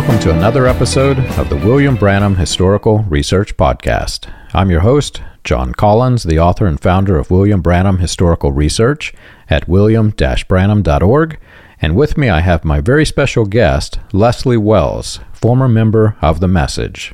[0.00, 4.32] welcome to another episode of the William Branham Historical Research Podcast.
[4.54, 9.12] I'm your host, John Collins, the author and founder of William Branham Historical Research
[9.50, 11.38] at william-branham.org,
[11.82, 16.48] and with me I have my very special guest, Leslie Wells, former member of The
[16.48, 17.12] Message.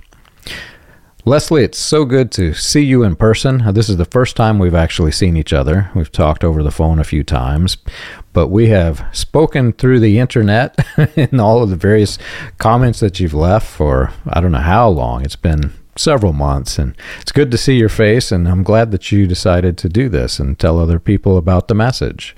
[1.29, 3.75] Leslie, it's so good to see you in person.
[3.75, 5.91] This is the first time we've actually seen each other.
[5.93, 7.79] We've talked over the phone a few times,
[8.33, 12.17] but we have spoken through the internet and all of the various
[12.59, 15.25] comments that you've left for I don't know how long.
[15.25, 18.31] It's been several months, and it's good to see your face.
[18.31, 21.75] And I'm glad that you decided to do this and tell other people about the
[21.75, 22.37] message.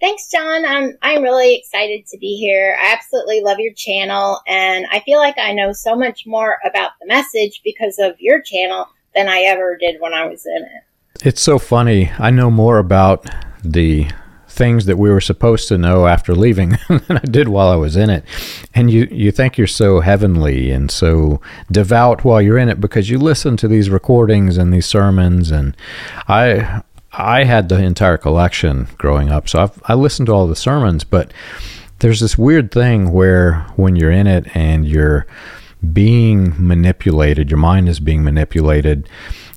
[0.00, 0.64] Thanks, John.
[0.64, 2.76] I'm I'm really excited to be here.
[2.80, 6.92] I absolutely love your channel, and I feel like I know so much more about
[7.00, 11.26] the message because of your channel than I ever did when I was in it.
[11.26, 12.10] It's so funny.
[12.18, 13.28] I know more about
[13.62, 14.08] the
[14.50, 17.96] things that we were supposed to know after leaving than I did while I was
[17.96, 18.24] in it.
[18.74, 21.40] And you, you think you're so heavenly and so
[21.70, 25.50] devout while you're in it because you listen to these recordings and these sermons.
[25.50, 25.76] And
[26.26, 30.56] I I had the entire collection growing up, so I've, I listened to all the
[30.56, 31.04] sermons.
[31.04, 31.32] But
[31.98, 35.26] there's this weird thing where when you're in it and you're
[35.92, 39.08] being manipulated, your mind is being manipulated.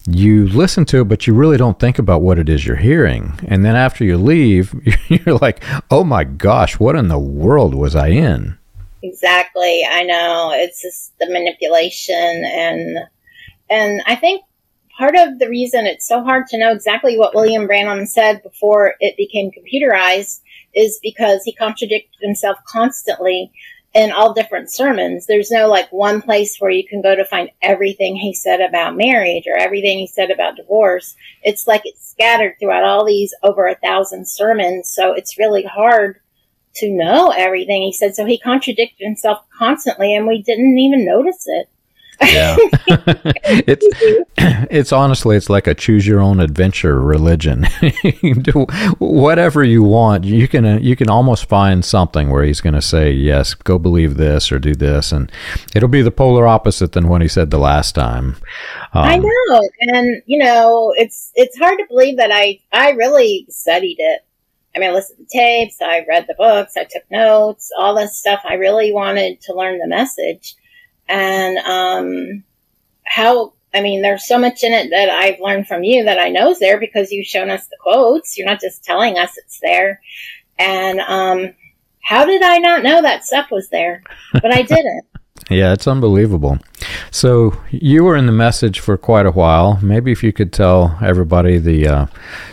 [0.06, 3.40] You listen to it, but you really don't think about what it is you're hearing.
[3.48, 4.74] And then after you leave,
[5.08, 8.58] you're like, "Oh my gosh, what in the world was I in?"
[9.02, 9.86] Exactly.
[9.90, 10.52] I know.
[10.54, 12.98] It's just the manipulation and
[13.70, 14.44] and I think
[14.98, 18.96] part of the reason it's so hard to know exactly what William Branham said before
[19.00, 20.42] it became computerized
[20.74, 23.52] is because he contradicted himself constantly
[23.94, 25.28] in all different sermons.
[25.28, 28.98] There's no like one place where you can go to find everything he said about
[28.98, 31.16] marriage or everything he said about divorce.
[31.44, 34.90] It's like it's scattered throughout all these over a thousand sermons.
[34.90, 36.20] So it's really hard
[36.76, 38.16] to know everything he said.
[38.16, 41.70] So he contradicted himself constantly and we didn't even notice it.
[42.22, 42.56] Yeah.
[42.88, 43.86] it's
[44.72, 47.66] it's honestly it's like a choose your own adventure religion.
[48.42, 48.66] do
[49.00, 50.24] whatever you want.
[50.24, 53.78] You can uh, you can almost find something where he's going to say yes, go
[53.78, 55.32] believe this or do this and
[55.76, 58.36] it'll be the polar opposite than what he said the last time.
[58.94, 59.62] Um, I know.
[59.82, 64.22] And you know, it's it's hard to believe that I I really studied it.
[64.76, 68.18] I mean, I listened to tapes, I read the books, I took notes, all this
[68.18, 68.42] stuff.
[68.44, 70.56] I really wanted to learn the message
[71.08, 72.44] and um,
[73.04, 76.30] how I mean, there's so much in it that I've learned from you that I
[76.30, 78.38] know is there because you've shown us the quotes.
[78.38, 80.00] You're not just telling us it's there.
[80.60, 81.54] And um,
[82.04, 84.04] how did I not know that stuff was there?
[84.34, 85.06] But I didn't.
[85.50, 86.60] yeah, it's unbelievable.
[87.10, 89.80] So you were in the message for quite a while.
[89.82, 92.06] Maybe if you could tell everybody the uh,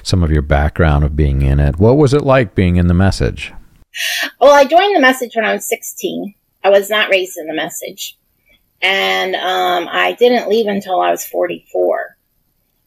[0.02, 1.78] some of your background of being in it.
[1.78, 3.52] What was it like being in the message?
[4.40, 6.34] Well, I joined the message when I was 16.
[6.64, 8.16] I was not raised in the message.
[8.82, 12.16] And um, I didn't leave until I was 44.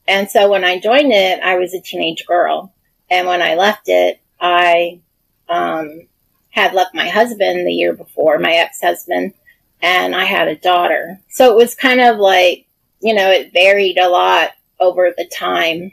[0.07, 2.73] And so when I joined it, I was a teenage girl.
[3.09, 4.99] And when I left it, I
[5.47, 6.07] um,
[6.49, 9.33] had left my husband the year before, my ex husband,
[9.81, 11.19] and I had a daughter.
[11.29, 12.65] So it was kind of like,
[13.01, 15.91] you know, it varied a lot over the time.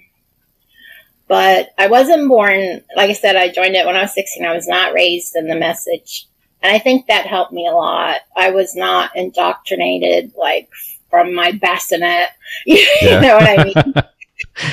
[1.28, 4.44] But I wasn't born, like I said, I joined it when I was 16.
[4.44, 6.26] I was not raised in the message.
[6.62, 8.20] And I think that helped me a lot.
[8.36, 10.68] I was not indoctrinated like
[11.08, 12.30] from my bassinet.
[12.66, 13.20] you yeah.
[13.20, 13.94] know what I mean?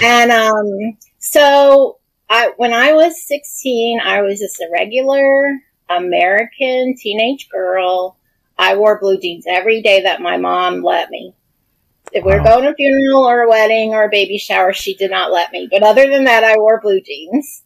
[0.03, 2.00] and um, so
[2.30, 5.59] I, when I was 16, I was just a regular
[5.90, 8.18] American teenage girl.
[8.58, 11.34] I wore blue jeans every day that my mom let me.
[12.14, 14.96] If we were going to a funeral or a wedding or a baby shower, she
[14.96, 15.67] did not let me.
[15.70, 17.64] But other than that, I wore blue jeans.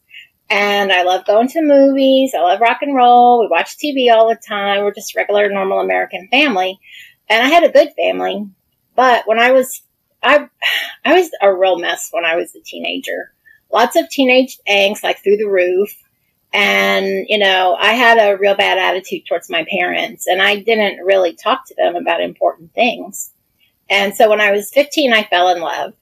[0.52, 2.34] And I love going to movies.
[2.36, 3.40] I love rock and roll.
[3.40, 4.84] We watch TV all the time.
[4.84, 6.78] We're just regular, normal American family.
[7.26, 8.50] And I had a good family.
[8.94, 9.80] But when I was,
[10.22, 10.50] I,
[11.06, 13.32] I was a real mess when I was a teenager.
[13.72, 15.96] Lots of teenage angst, like through the roof.
[16.52, 21.02] And, you know, I had a real bad attitude towards my parents and I didn't
[21.02, 23.32] really talk to them about important things.
[23.88, 25.94] And so when I was 15, I fell in love.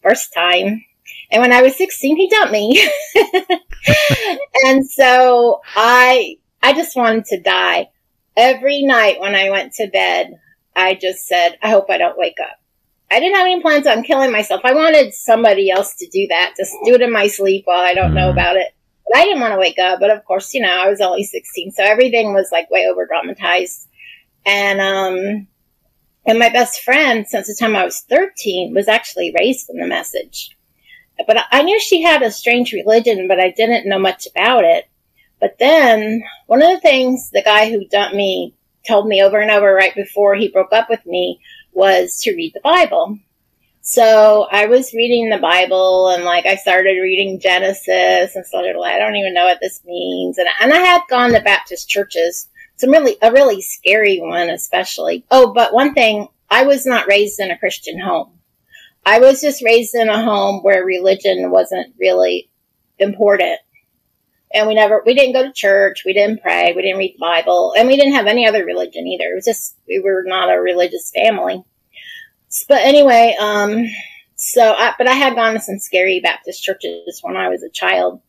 [0.00, 0.84] First time.
[1.32, 2.88] And when I was 16, he dumped me.
[4.66, 7.88] and so I, I just wanted to die.
[8.36, 10.38] Every night when I went to bed,
[10.74, 12.56] I just said, I hope I don't wake up.
[13.10, 14.60] I didn't have any plans on killing myself.
[14.64, 17.94] I wanted somebody else to do that, just do it in my sleep while I
[17.94, 18.38] don't know mm-hmm.
[18.38, 18.68] about it.
[19.08, 19.98] But I didn't want to wake up.
[19.98, 23.06] But of course, you know, I was only 16, so everything was like way over
[23.06, 23.88] dramatized.
[24.46, 25.48] And, um,
[26.24, 29.86] and my best friend, since the time I was 13, was actually raised in the
[29.86, 30.56] message.
[31.26, 34.88] But I knew she had a strange religion, but I didn't know much about it.
[35.40, 38.54] But then one of the things the guy who dumped me
[38.86, 41.40] told me over and over right before he broke up with me
[41.72, 43.18] was to read the Bible.
[43.82, 48.94] So I was reading the Bible and like I started reading Genesis and started like,
[48.94, 50.38] I don't even know what this means.
[50.38, 55.24] And, and I had gone to Baptist churches, some really, a really scary one, especially.
[55.30, 58.39] Oh, but one thing, I was not raised in a Christian home.
[59.04, 62.50] I was just raised in a home where religion wasn't really
[62.98, 63.58] important.
[64.52, 66.02] And we never, we didn't go to church.
[66.04, 66.72] We didn't pray.
[66.74, 69.30] We didn't read the Bible and we didn't have any other religion either.
[69.30, 71.64] It was just, we were not a religious family.
[72.68, 73.86] But anyway, um,
[74.34, 77.70] so, I, but I had gone to some scary Baptist churches when I was a
[77.70, 78.20] child.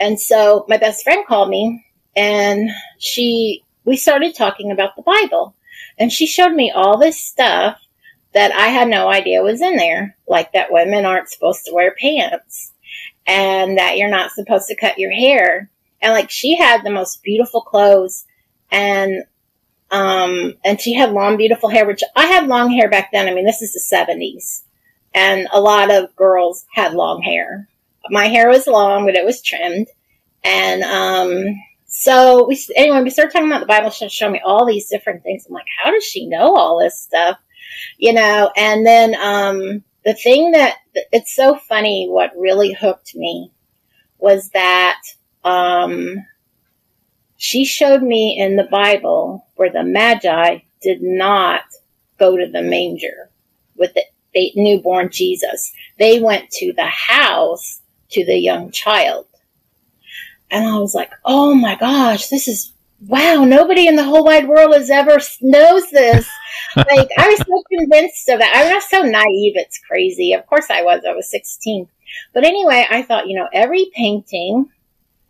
[0.00, 1.84] And so my best friend called me
[2.16, 5.54] and she, we started talking about the Bible
[5.98, 7.78] and she showed me all this stuff
[8.36, 11.96] that I had no idea was in there, like that women aren't supposed to wear
[11.98, 12.74] pants
[13.26, 15.70] and that you're not supposed to cut your hair.
[16.02, 18.26] And like she had the most beautiful clothes
[18.70, 19.24] and
[19.90, 23.26] um, and she had long, beautiful hair, which I had long hair back then.
[23.26, 24.64] I mean, this is the 70s.
[25.14, 27.70] And a lot of girls had long hair.
[28.10, 29.86] My hair was long, but it was trimmed.
[30.44, 31.42] And um,
[31.86, 33.88] so we, anyway, we started talking about the Bible.
[33.88, 35.46] She showed me all these different things.
[35.46, 37.38] I'm like, how does she know all this stuff?
[37.98, 40.76] You know, and then um, the thing that
[41.12, 43.52] it's so funny, what really hooked me
[44.18, 45.00] was that
[45.44, 46.24] um,
[47.36, 51.62] she showed me in the Bible where the Magi did not
[52.18, 53.30] go to the manger
[53.76, 55.72] with the newborn Jesus.
[55.98, 57.80] They went to the house
[58.10, 59.26] to the young child.
[60.50, 62.72] And I was like, oh my gosh, this is,
[63.08, 66.28] wow, nobody in the whole wide world has ever knows this.
[66.76, 68.54] like, I was so convinced of that.
[68.54, 70.32] I was so naive, it's crazy.
[70.32, 71.88] Of course I was, I was 16.
[72.32, 74.70] But anyway, I thought, you know, every painting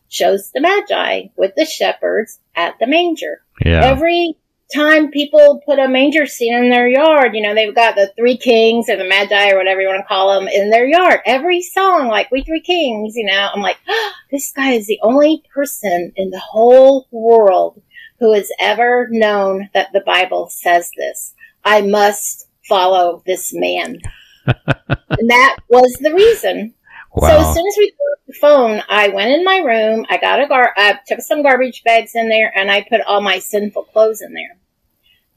[0.08, 3.42] shows the Magi with the shepherds at the manger.
[3.64, 3.84] Yeah.
[3.84, 4.36] Every
[4.74, 8.36] time people put a manger scene in their yard, you know, they've got the three
[8.36, 11.20] kings or the Magi or whatever you want to call them in their yard.
[11.24, 15.00] Every song, like We Three Kings, you know, I'm like, oh, this guy is the
[15.02, 17.82] only person in the whole world
[18.18, 21.34] who has ever known that the Bible says this.
[21.64, 23.98] I must follow this man.
[24.46, 26.74] and that was the reason.
[27.16, 27.28] Wow.
[27.28, 30.04] So as soon as we got the phone, I went in my room.
[30.10, 30.74] I got a gar.
[30.76, 34.34] I took some garbage bags in there, and I put all my sinful clothes in
[34.34, 34.58] there.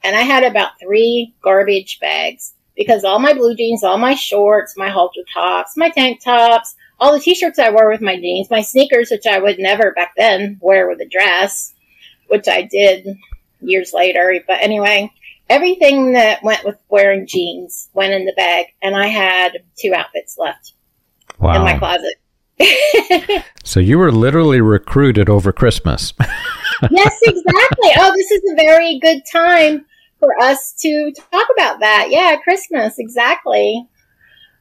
[0.04, 4.76] And I had about three garbage bags because all my blue jeans, all my shorts,
[4.76, 8.60] my halter tops, my tank tops, all the t-shirts I wore with my jeans, my
[8.60, 11.72] sneakers, which I would never back then wear with a dress,
[12.28, 13.06] which I did
[13.62, 14.38] years later.
[14.46, 15.10] But anyway,
[15.48, 20.36] everything that went with wearing jeans went in the bag, and I had two outfits
[20.36, 20.74] left
[21.40, 21.56] wow.
[21.56, 22.14] in my closet.
[23.64, 26.12] so you were literally recruited over Christmas.
[26.90, 27.90] yes, exactly.
[27.98, 29.86] Oh, this is a very good time
[30.18, 32.08] for us to talk about that.
[32.10, 33.88] Yeah, Christmas, exactly.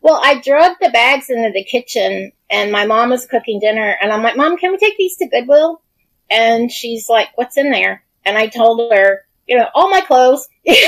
[0.01, 4.13] Well, I drug the bags into the kitchen and my mom was cooking dinner and
[4.13, 5.81] I'm like, Mom, can we take these to Goodwill?
[6.29, 8.03] And she's like, What's in there?
[8.25, 10.47] And I told her, you know, all my clothes.
[10.65, 10.79] she's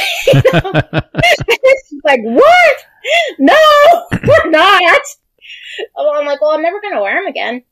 [2.06, 2.78] like, What?
[3.40, 5.02] No, we're not.
[5.96, 7.64] Oh, I'm like, well, I'm never going to wear them again.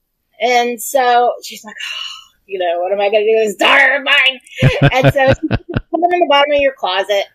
[0.42, 3.38] And so she's like, oh, you know, what am I going to do?
[3.38, 4.92] With this daughter of mine.
[4.94, 7.26] and so she put them in the bottom of your closet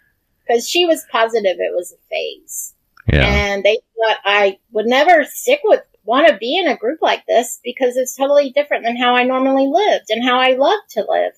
[0.47, 2.75] because she was positive it was a phase.
[3.13, 3.27] Yeah.
[3.27, 7.27] And they thought I would never stick with, want to be in a group like
[7.27, 11.05] this because it's totally different than how I normally lived and how I love to
[11.09, 11.33] live.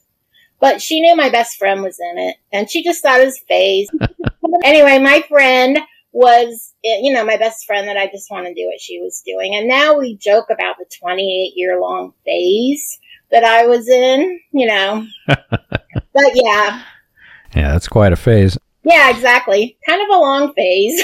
[0.59, 3.38] But she knew my best friend was in it and she just thought it was
[3.40, 3.90] phase.
[4.64, 5.78] anyway, my friend
[6.16, 9.23] was, you know, my best friend that I just want to do what she was
[9.26, 9.54] doing.
[9.54, 12.99] And now we joke about the 28 year long phase
[13.30, 15.06] that I was in, you know.
[15.26, 16.82] but yeah.
[17.54, 18.56] Yeah, that's quite a phase.
[18.82, 19.76] Yeah, exactly.
[19.87, 21.02] Kind of a long phase.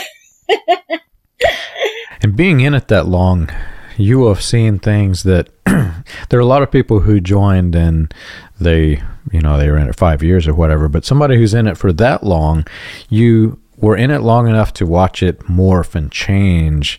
[2.22, 3.50] and being in it that long,
[3.98, 8.14] you have seen things that there are a lot of people who joined and
[8.58, 11.66] they, you know, they were in it five years or whatever, but somebody who's in
[11.66, 12.66] it for that long,
[13.10, 16.98] you were in it long enough to watch it morph and change.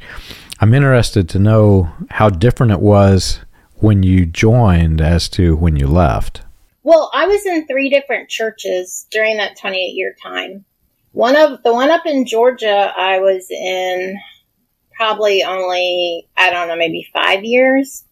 [0.60, 3.40] I'm interested to know how different it was
[3.78, 6.44] when you joined as to when you left.
[6.84, 10.66] Well, I was in three different churches during that 28 year time.
[11.14, 14.20] One of the one up in Georgia, I was in
[14.96, 18.04] probably only, I don't know, maybe five years.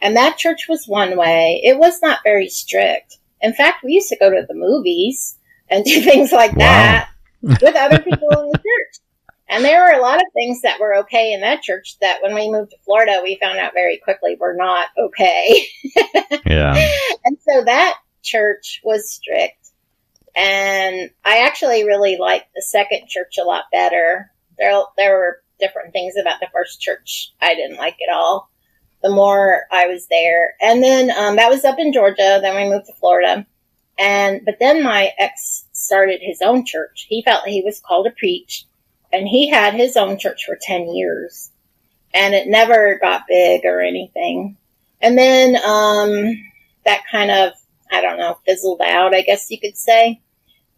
[0.00, 1.60] And that church was one way.
[1.64, 3.18] It was not very strict.
[3.40, 6.58] In fact, we used to go to the movies and do things like wow.
[6.58, 7.10] that
[7.46, 9.00] with other people in the church.
[9.48, 12.34] And there were a lot of things that were okay in that church that when
[12.34, 15.66] we moved to Florida, we found out very quickly were not okay.
[16.46, 16.74] yeah.
[17.24, 19.70] And so that church was strict.
[20.34, 24.30] And I actually really liked the second church a lot better.
[24.58, 28.50] There, there were different things about the first church I didn't like at all.
[29.02, 32.40] The more I was there, and then um, that was up in Georgia.
[32.42, 33.46] Then we moved to Florida,
[33.98, 37.06] and but then my ex started his own church.
[37.08, 38.66] He felt he was called to preach,
[39.12, 41.50] and he had his own church for ten years,
[42.12, 44.56] and it never got big or anything.
[45.00, 46.42] And then um,
[46.84, 47.52] that kind of
[47.90, 50.20] I don't know fizzled out, I guess you could say.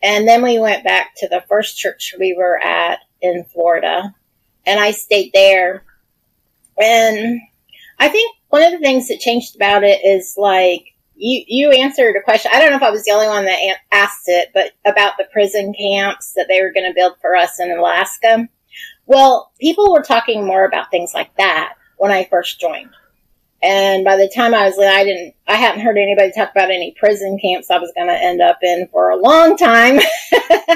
[0.02, 4.14] And then we went back to the first church we were at in Florida,
[4.66, 5.84] and I stayed there.
[6.80, 7.40] And
[7.98, 12.14] I think one of the things that changed about it is like you you answered
[12.16, 12.52] a question.
[12.54, 15.28] I don't know if I was the only one that asked it, but about the
[15.32, 18.48] prison camps that they were going to build for us in Alaska.
[19.06, 22.90] Well, people were talking more about things like that when I first joined.
[23.60, 26.94] And by the time I was I didn't, I hadn't heard anybody talk about any
[26.96, 29.98] prison camps I was going to end up in for a long time.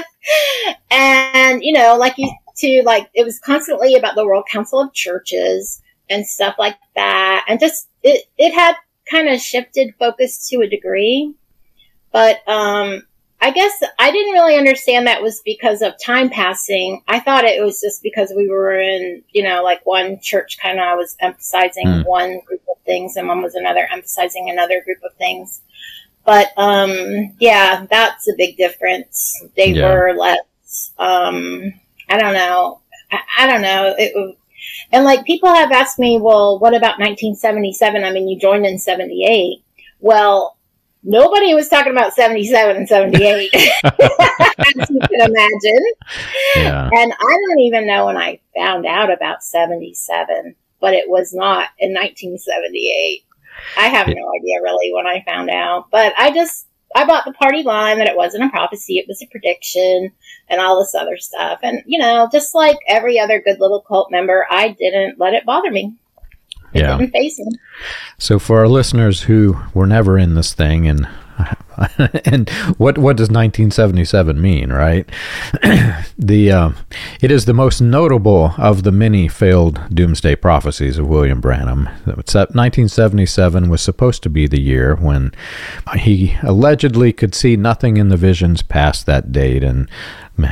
[0.91, 4.93] and, you know, like you, to like, it was constantly about the World Council of
[4.93, 7.45] Churches and stuff like that.
[7.47, 8.75] And just, it, it had
[9.09, 11.33] kind of shifted focus to a degree.
[12.11, 13.03] But, um,
[13.41, 17.03] I guess I didn't really understand that was because of time passing.
[17.09, 20.79] I thought it was just because we were in, you know, like one church kind
[20.79, 22.05] of was emphasizing mm.
[22.05, 25.61] one group of things and one was another emphasizing another group of things.
[26.23, 29.43] But, um, yeah, that's a big difference.
[29.57, 29.91] They yeah.
[29.91, 31.73] were less, um,
[32.07, 32.79] I don't know.
[33.11, 33.93] I, I don't know.
[33.97, 34.37] It,
[34.91, 38.03] and like people have asked me, well, what about 1977?
[38.03, 39.63] I mean, you joined in 78.
[39.99, 40.57] Well,
[41.03, 45.85] nobody was talking about 77 and 78 as you can imagine
[46.55, 46.89] yeah.
[46.91, 51.69] and i don't even know when i found out about 77 but it was not
[51.77, 53.25] in 1978
[53.77, 57.33] i have no idea really when i found out but i just i bought the
[57.33, 60.11] party line that it wasn't a prophecy it was a prediction
[60.49, 61.59] and all this other stuff.
[61.63, 65.45] And you know just like every other good little cult member i didn't let it
[65.45, 65.95] bother me.
[66.73, 66.97] Yeah.
[68.17, 71.07] So for our listeners who were never in this thing and
[72.25, 75.09] and what what does 1977 mean, right?
[76.17, 76.71] the uh,
[77.21, 81.85] it is the most notable of the many failed doomsday prophecies of William Branham.
[82.05, 85.31] 1977 was supposed to be the year when
[85.95, 89.89] he allegedly could see nothing in the visions past that date, and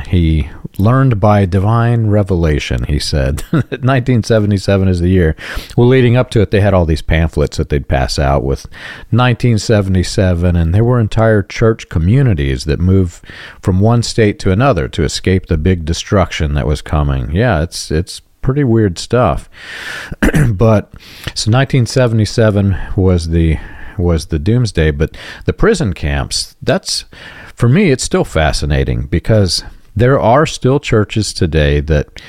[0.08, 0.48] he
[0.78, 3.40] learned by divine revelation, he said.
[3.50, 5.34] 1977 is the year.
[5.76, 8.66] Well, leading up to it, they had all these pamphlets that they'd pass out with
[9.10, 13.24] 1977, and there were entire church communities that moved
[13.60, 17.32] from one state to another to escape the big destruction that was coming.
[17.32, 19.50] Yeah, it's it's pretty weird stuff.
[20.20, 20.92] but
[21.34, 23.58] so 1977 was the
[23.98, 27.04] was the doomsday, but the prison camps, that's
[27.54, 29.62] for me, it's still fascinating because
[29.94, 32.20] there are still churches today that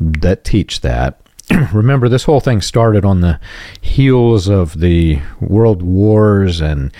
[0.00, 1.20] that teach that.
[1.72, 3.38] Remember, this whole thing started on the
[3.80, 6.92] heels of the world wars, and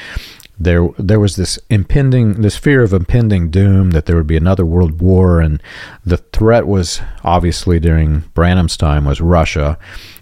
[0.58, 4.66] there there was this impending, this fear of impending doom that there would be another
[4.66, 5.62] world war, and
[6.04, 9.78] the threat was obviously during Branham's time was Russia.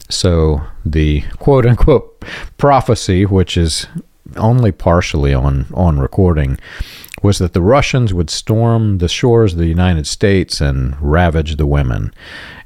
[0.08, 2.24] So the quote unquote
[2.58, 3.86] prophecy, which is
[4.36, 6.58] only partially on on recording,
[7.22, 11.66] was that the Russians would storm the shores of the United States and ravage the
[11.66, 12.12] women.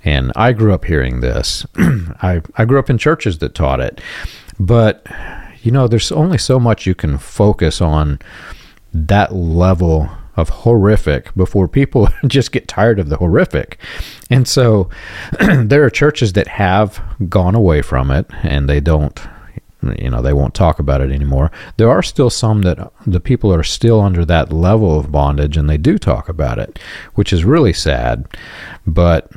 [0.05, 1.67] And I grew up hearing this.
[1.77, 4.01] I, I grew up in churches that taught it.
[4.59, 5.07] But,
[5.63, 8.21] you know, there's only so much you can focus on
[8.93, 13.79] that level of horrific before people just get tired of the horrific.
[14.31, 14.91] And so
[15.41, 19.21] there are churches that have gone away from it and they don't
[19.99, 23.53] you know they won't talk about it anymore there are still some that the people
[23.53, 26.79] are still under that level of bondage and they do talk about it
[27.15, 28.27] which is really sad
[28.87, 29.31] but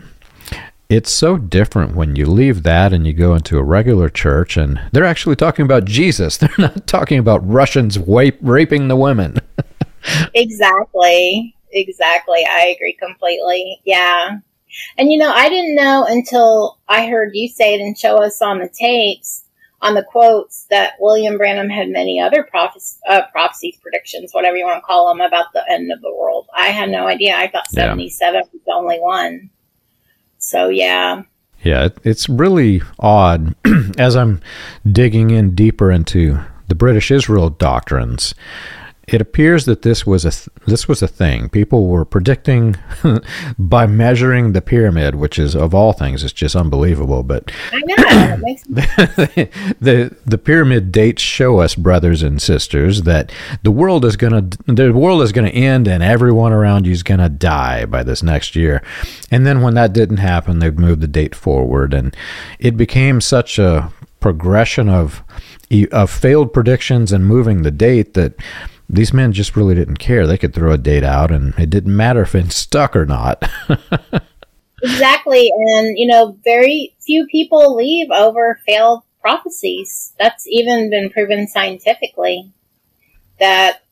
[0.89, 4.80] it's so different when you leave that and you go into a regular church and
[4.94, 6.38] they're actually talking about Jesus.
[6.38, 9.38] They're not talking about Russians rape, raping the women.
[10.34, 11.56] exactly.
[11.72, 12.46] Exactly.
[12.50, 13.82] I agree completely.
[13.84, 14.38] Yeah.
[14.98, 18.42] And you know, I didn't know until I heard you say it and show us
[18.42, 19.44] on the tapes
[19.81, 24.65] on the quotes that William Branham had many other prophes- uh, prophecies, predictions, whatever you
[24.65, 26.48] want to call them, about the end of the world.
[26.55, 27.36] I had no idea.
[27.36, 28.41] I thought 77 yeah.
[28.41, 29.50] was the only one.
[30.39, 31.24] So, yeah.
[31.63, 33.55] Yeah, it's really odd
[33.98, 34.41] as I'm
[34.89, 38.34] digging in deeper into the British Israel doctrines.
[39.08, 41.48] It appears that this was a th- this was a thing.
[41.48, 42.76] People were predicting
[43.58, 47.24] by measuring the pyramid, which is of all things, it's just unbelievable.
[47.24, 47.96] But I know
[48.68, 49.50] the,
[49.80, 53.32] the the pyramid dates show us, brothers and sisters, that
[53.64, 57.30] the world is gonna the world is gonna end, and everyone around you is gonna
[57.30, 58.84] die by this next year.
[59.32, 62.14] And then when that didn't happen, they moved the date forward, and
[62.60, 65.24] it became such a progression of
[65.94, 68.34] of failed predictions and moving the date that
[68.89, 70.25] these men just really didn't care.
[70.25, 73.44] They could throw a date out and it didn't matter if it stuck or not.
[74.84, 75.51] exactly.
[75.53, 80.13] And, you know, very few people leave over failed prophecies.
[80.17, 82.51] That's even been proven scientifically
[83.39, 83.84] that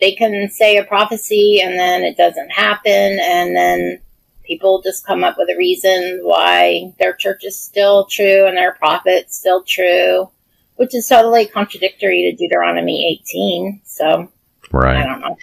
[0.00, 3.18] they can say a prophecy and then it doesn't happen.
[3.20, 4.00] And then
[4.42, 8.72] people just come up with a reason why their church is still true and their
[8.72, 10.28] prophet's still true,
[10.74, 13.82] which is totally contradictory to Deuteronomy 18.
[13.84, 14.32] So,
[14.72, 14.98] Right.
[14.98, 15.38] I don't know.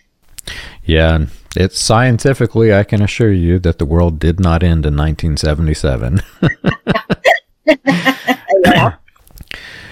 [0.86, 6.22] Yeah, it's scientifically, I can assure you that the world did not end in 1977.
[8.66, 8.96] yeah.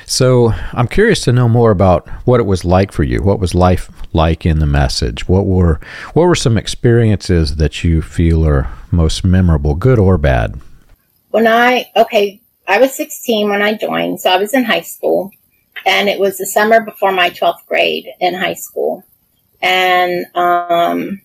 [0.08, 3.24] So I'm curious to know more about what it was like for you.
[3.24, 5.28] What was life like in the message?
[5.28, 5.80] What were
[6.14, 10.62] what were some experiences that you feel are most memorable, good or bad?
[11.32, 15.32] When I okay, I was 16 when I joined, so I was in high school,
[15.86, 19.04] and it was the summer before my 12th grade in high school.
[19.66, 21.22] And um,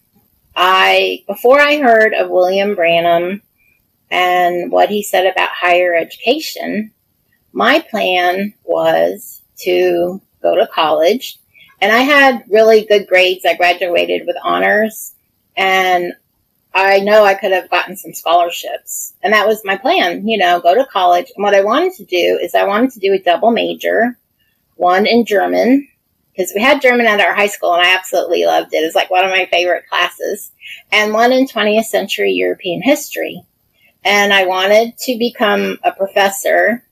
[0.56, 3.42] I, before I heard of William Branham
[4.11, 6.90] and what he said about higher education,
[7.52, 11.38] my plan was to go to college.
[11.82, 13.44] And I had really good grades.
[13.44, 15.14] I graduated with honors.
[15.54, 16.14] And
[16.73, 19.12] I know I could have gotten some scholarships.
[19.23, 21.30] And that was my plan, you know, go to college.
[21.37, 24.19] And what I wanted to do is I wanted to do a double major,
[24.76, 25.88] one in German
[26.32, 28.78] because we had German at our high school and I absolutely loved it.
[28.78, 30.52] It's like one of my favorite classes.
[30.93, 33.43] And one in 20th century European history.
[34.04, 36.84] And I wanted to become a professor,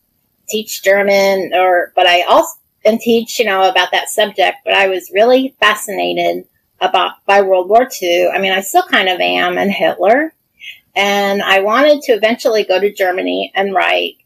[0.48, 4.88] teach German or, but I also, and teach, you know, about that subject, but I
[4.88, 6.44] was really fascinated
[6.80, 8.28] about by World War II.
[8.28, 10.32] I mean, I still kind of am and Hitler.
[10.94, 14.16] And I wanted to eventually go to Germany and write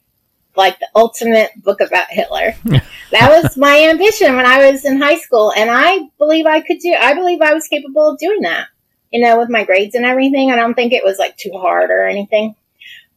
[0.56, 2.54] like the ultimate book about Hitler.
[2.64, 5.52] that was my ambition when I was in high school.
[5.56, 8.68] And I believe I could do, I believe I was capable of doing that,
[9.10, 10.50] you know, with my grades and everything.
[10.50, 12.54] I don't think it was like too hard or anything.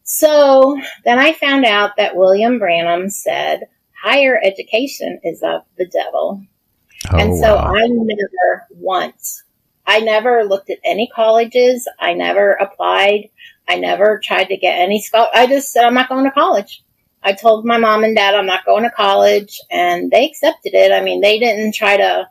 [0.03, 3.67] So then I found out that William Branham said
[3.99, 6.43] higher education is of the devil.
[7.11, 7.73] Oh, and so wow.
[7.75, 9.43] I never once,
[9.87, 11.87] I never looked at any colleges.
[11.99, 13.29] I never applied.
[13.67, 15.27] I never tried to get any school.
[15.33, 16.83] I just said, I'm not going to college.
[17.25, 20.91] I told my mom and dad I'm not going to college and they accepted it.
[20.91, 22.29] I mean, they didn't try to,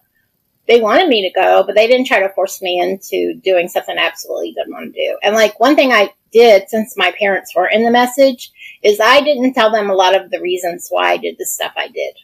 [0.68, 3.98] they wanted me to go, but they didn't try to force me into doing something
[3.98, 5.18] I absolutely didn't want to do.
[5.20, 8.52] And like one thing I did since my parents were in the message
[8.84, 11.72] is I didn't tell them a lot of the reasons why I did the stuff
[11.76, 12.14] I did.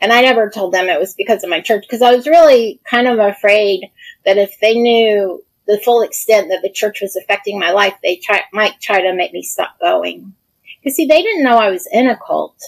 [0.00, 2.80] And I never told them it was because of my church because I was really
[2.90, 3.82] kind of afraid
[4.24, 8.16] that if they knew the full extent that the church was affecting my life, they
[8.16, 10.34] try, might try to make me stop going.
[10.82, 12.60] Because see, they didn't know I was in a cult.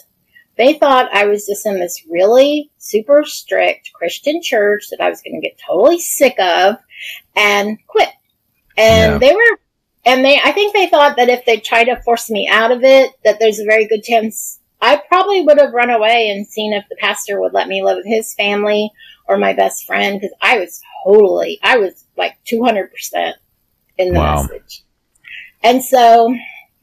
[0.57, 5.23] They thought I was just in this really super strict Christian church that I was
[5.23, 6.77] going to get totally sick of
[7.35, 8.11] and quit.
[8.77, 9.19] And yeah.
[9.19, 9.59] they were,
[10.05, 12.85] and they, I think they thought that if they tried to force me out of
[12.85, 16.73] it, that there's a very good chance I probably would have run away and seen
[16.73, 18.91] if the pastor would let me live with his family
[19.29, 22.89] or my best friend because I was totally, I was like 200%
[23.99, 24.43] in the wow.
[24.43, 24.83] message.
[25.63, 26.35] And so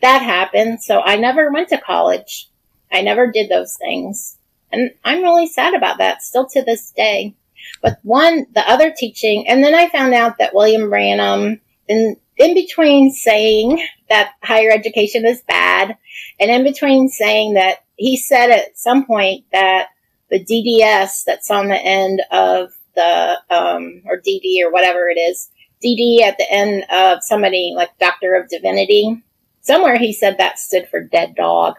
[0.01, 0.81] that happened.
[0.83, 2.49] So I never went to college.
[2.91, 4.37] I never did those things.
[4.71, 7.35] And I'm really sad about that still to this day.
[7.81, 12.53] But one, the other teaching, and then I found out that William Branham, in, in
[12.53, 15.97] between saying that higher education is bad,
[16.39, 19.89] and in between saying that he said at some point that
[20.29, 25.49] the DDS that's on the end of the, um, or DD or whatever it is,
[25.83, 29.23] DD at the end of somebody like Doctor of Divinity,
[29.61, 31.75] somewhere he said that stood for dead dog.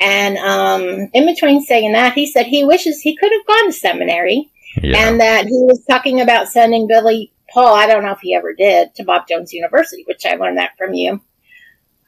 [0.00, 3.72] And um, in between saying that, he said he wishes he could have gone to
[3.72, 4.50] seminary
[4.82, 5.08] yeah.
[5.08, 8.54] and that he was talking about sending Billy Paul, I don't know if he ever
[8.54, 11.20] did, to Bob Jones University, which I learned that from you.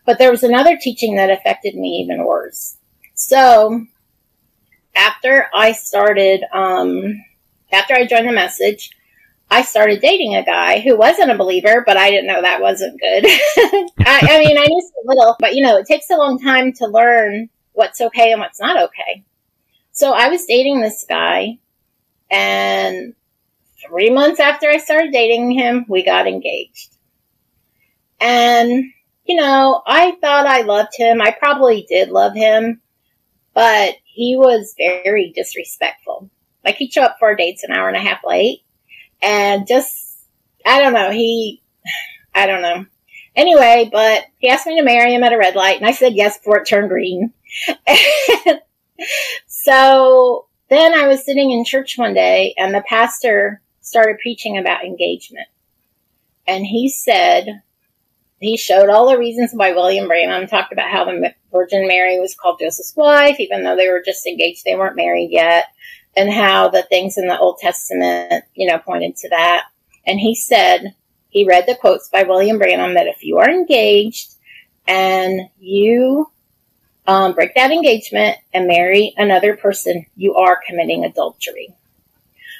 [0.06, 2.78] But there was another teaching that affected me even worse.
[3.14, 3.86] So
[4.94, 7.22] after I started, um,
[7.72, 8.90] after I joined the message,
[9.54, 12.98] I started dating a guy who wasn't a believer, but I didn't know that wasn't
[13.00, 13.24] good.
[13.24, 16.72] I, I, mean, I knew a little, but you know, it takes a long time
[16.72, 19.22] to learn what's okay and what's not okay.
[19.92, 21.60] So I was dating this guy,
[22.32, 23.14] and
[23.80, 26.92] three months after I started dating him, we got engaged.
[28.18, 28.86] And,
[29.24, 31.22] you know, I thought I loved him.
[31.22, 32.80] I probably did love him,
[33.54, 36.28] but he was very disrespectful.
[36.64, 38.63] Like he'd show up for our dates an hour and a half late
[39.24, 40.18] and just,
[40.64, 41.62] I don't know, he,
[42.34, 42.86] I don't know.
[43.36, 46.14] Anyway, but he asked me to marry him at a red light and I said
[46.14, 47.32] yes before it turned green.
[49.46, 54.84] so then I was sitting in church one day and the pastor started preaching about
[54.84, 55.48] engagement.
[56.46, 57.62] And he said,
[58.38, 62.34] he showed all the reasons why William Branham talked about how the Virgin Mary was
[62.34, 65.66] called Joseph's wife, even though they were just engaged, they weren't married yet,
[66.16, 69.64] and how the things in the Old Testament, you know, pointed to that.
[70.06, 70.94] And he said,
[71.28, 74.34] he read the quotes by William Branham that if you are engaged
[74.86, 76.30] and you
[77.06, 81.74] um, break that engagement and marry another person, you are committing adultery.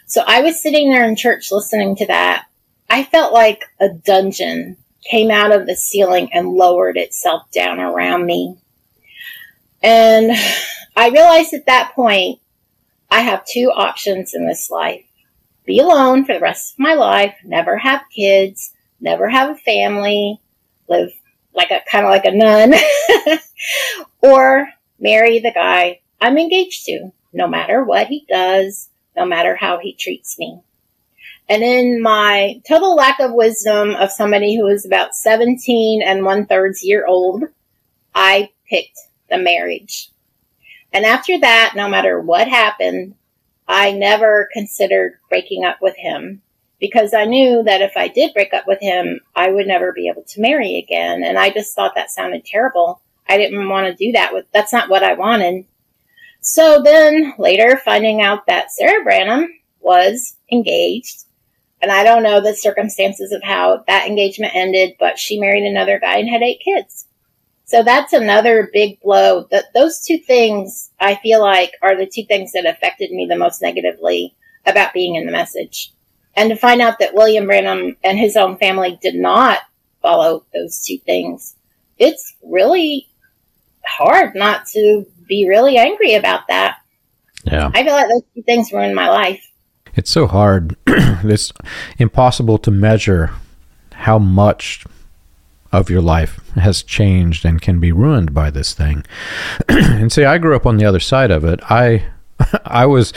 [0.07, 2.47] So I was sitting there in church listening to that.
[2.91, 4.77] I felt like a dungeon
[5.09, 8.57] came out of the ceiling and lowered itself down around me.
[9.83, 10.33] And
[10.97, 12.41] I realized at that point,
[13.15, 15.05] I have two options in this life.
[15.65, 20.41] Be alone for the rest of my life, never have kids, never have a family,
[20.89, 21.13] live
[21.55, 22.75] like a kind of like a nun,
[24.21, 29.79] or marry the guy I'm engaged to, no matter what he does, no matter how
[29.79, 30.59] he treats me.
[31.49, 36.47] And in my total lack of wisdom of somebody who is about 17 and one
[36.47, 37.45] thirds year old,
[38.13, 38.99] I picked
[39.31, 40.11] the marriage.
[40.95, 43.17] And after that, no matter what happened,
[43.67, 46.41] I never considered breaking up with him
[46.79, 50.09] because I knew that if I did break up with him, I would never be
[50.09, 51.25] able to marry again.
[51.25, 53.03] And I just thought that sounded terrible.
[53.29, 55.67] I didn't want to do that with, that's not what I wanted.
[56.41, 59.49] So then later finding out that Sarah Branham
[59.81, 61.25] was engaged
[61.85, 65.99] and I don't know the circumstances of how that engagement ended, but she married another
[65.99, 67.07] guy and had eight kids.
[67.75, 69.49] So that's another big blow.
[69.51, 73.37] That those two things I feel like are the two things that affected me the
[73.37, 75.93] most negatively about being in the message.
[76.37, 79.59] And to find out that William Branham and his own family did not
[80.01, 81.57] follow those two things,
[81.99, 83.09] it's really
[83.85, 86.77] hard not to be really angry about that.
[87.43, 87.73] Yeah.
[87.75, 89.45] I feel like those two things ruined my life.
[89.97, 90.77] It's so hard.
[90.87, 91.53] it's
[91.99, 93.33] impossible to measure
[93.95, 94.87] how much
[95.75, 99.05] of your life has changed and can be ruined by this thing.
[99.69, 101.61] and see, I grew up on the other side of it.
[101.65, 102.05] I
[102.65, 103.13] I was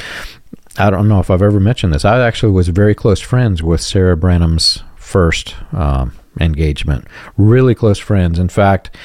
[0.78, 2.06] I don't know if I've ever mentioned this.
[2.06, 7.08] I actually was very close friends with Sarah Branham's first um, engagement.
[7.38, 8.38] Really close friends.
[8.40, 8.96] In fact,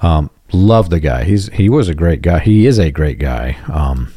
[0.00, 1.24] um, love the guy.
[1.24, 2.38] He's he was a great guy.
[2.40, 3.58] He is a great guy.
[3.70, 4.12] Um,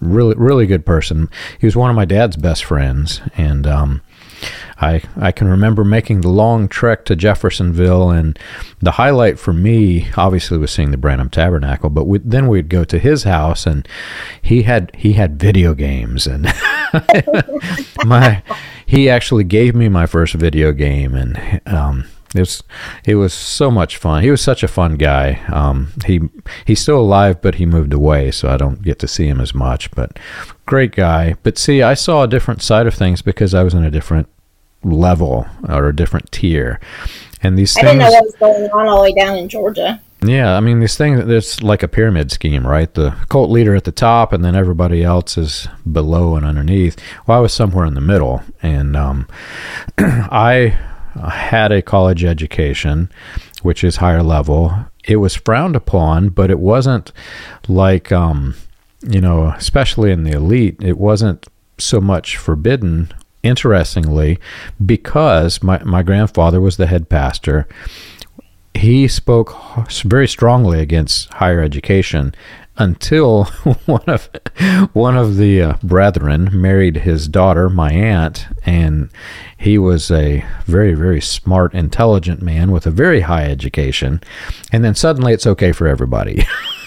[0.00, 1.28] really really good person.
[1.60, 4.02] He was one of my dad's best friends, and um,
[4.78, 8.38] I I can remember making the long trek to Jeffersonville, and
[8.80, 11.90] the highlight for me obviously was seeing the Branham Tabernacle.
[11.90, 13.86] But we, then we'd go to his house, and
[14.40, 16.44] he had he had video games, and
[18.04, 18.42] my
[18.86, 22.62] he actually gave me my first video game, and um, it was
[23.04, 24.22] it was so much fun.
[24.22, 25.40] He was such a fun guy.
[25.52, 26.20] Um, he
[26.64, 29.54] he's still alive, but he moved away, so I don't get to see him as
[29.54, 29.90] much.
[29.90, 30.18] But
[30.64, 31.34] great guy.
[31.42, 34.28] But see, I saw a different side of things because I was in a different
[34.84, 36.80] level or a different tier.
[37.42, 39.48] And these I things, didn't know what was going on all the way down in
[39.48, 40.00] Georgia.
[40.22, 41.20] Yeah, I mean these things.
[41.20, 42.92] It's like a pyramid scheme, right?
[42.92, 46.96] The cult leader at the top, and then everybody else is below and underneath.
[47.26, 49.26] Well, I was somewhere in the middle, and um,
[49.98, 50.78] I
[51.28, 53.10] had a college education,
[53.62, 54.74] which is higher level.
[55.04, 57.12] It was frowned upon, but it wasn't
[57.68, 58.54] like, um,
[59.02, 61.46] you know, especially in the elite, it wasn't
[61.78, 63.12] so much forbidden.
[63.42, 64.38] Interestingly,
[64.84, 67.66] because my, my grandfather was the head pastor,
[68.74, 69.56] he spoke
[70.02, 72.34] very strongly against higher education
[72.80, 73.44] until
[73.84, 74.30] one of
[74.94, 79.10] one of the uh, brethren married his daughter, my aunt, and
[79.56, 84.20] he was a very very smart, intelligent man with a very high education,
[84.72, 86.44] and then suddenly it's okay for everybody.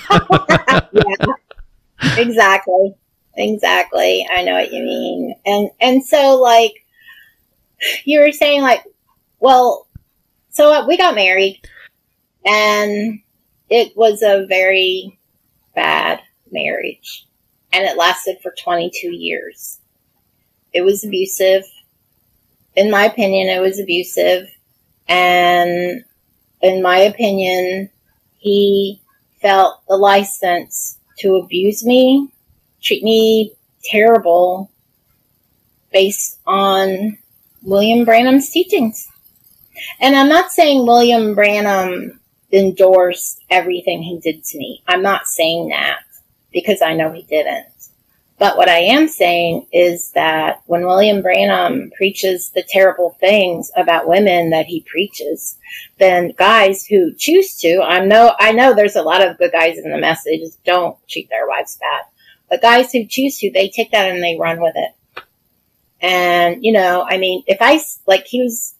[0.10, 0.80] yeah,
[2.18, 2.96] exactly,
[3.36, 4.28] exactly.
[4.36, 6.74] I know what you mean, and and so like
[8.04, 8.84] you were saying, like,
[9.40, 9.88] well,
[10.50, 11.62] so uh, we got married,
[12.44, 13.20] and
[13.70, 15.20] it was a very
[15.76, 16.20] bad
[16.52, 17.28] marriage.
[17.72, 19.80] And it lasted for 22 years.
[20.74, 21.64] It was abusive.
[22.76, 24.50] In my opinion, it was abusive.
[25.08, 26.04] And
[26.62, 27.90] in my opinion,
[28.38, 29.02] he
[29.42, 32.34] felt the license to abuse me,
[32.82, 34.72] treat me terrible,
[35.92, 37.18] based on
[37.62, 39.08] William Branham's teachings.
[40.00, 42.20] And I'm not saying William Branham
[42.54, 44.84] endorsed everything he did to me.
[44.88, 46.04] I'm not saying that
[46.52, 47.66] because I know he didn't.
[48.39, 54.08] But what I am saying is that when William Branham preaches the terrible things about
[54.08, 55.58] women that he preaches,
[55.98, 59.78] then guys who choose to, I know, I know there's a lot of good guys
[59.78, 62.06] in the message, don't treat their wives bad.
[62.50, 65.24] But guys who choose to, they take that and they run with it.
[66.02, 68.76] And, you know, I mean, if I, like, he was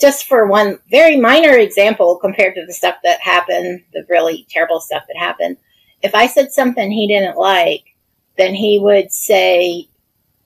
[0.00, 4.80] just for one very minor example compared to the stuff that happened, the really terrible
[4.80, 5.56] stuff that happened.
[6.02, 7.84] If I said something he didn't like,
[8.36, 9.88] then he would say,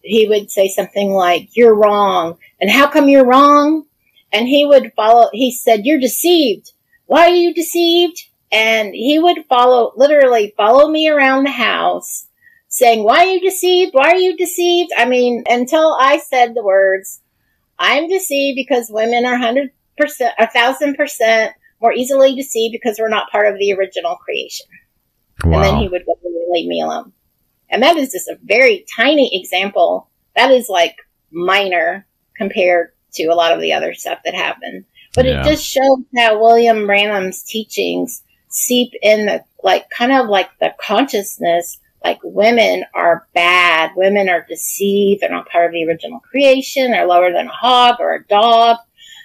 [0.02, 2.38] he would say something like, you're wrong.
[2.60, 3.84] And how come you're wrong?
[4.32, 6.72] And he would follow, he said, you're deceived.
[7.06, 8.22] Why are you deceived?
[8.52, 12.26] And he would follow, literally follow me around the house
[12.68, 13.92] saying, why are you deceived?
[13.94, 14.92] Why are you deceived?
[14.96, 17.20] I mean, until I said the words,
[17.80, 19.70] I'm deceived because women are 100%,
[20.38, 24.66] a thousand percent more easily deceived because we're not part of the original creation.
[25.42, 25.54] Wow.
[25.54, 26.04] And then he would
[26.50, 27.12] leave me alone.
[27.70, 30.10] And that is just a very tiny example.
[30.36, 30.96] That is like
[31.30, 34.84] minor compared to a lot of the other stuff that happened.
[35.14, 35.40] But yeah.
[35.40, 40.74] it just shows how William Branham's teachings seep in the, like, kind of like the
[40.80, 43.92] consciousness like women are bad.
[43.96, 45.20] Women are deceived.
[45.20, 46.90] They're not part of the original creation.
[46.90, 48.78] They're lower than a hog or a dog,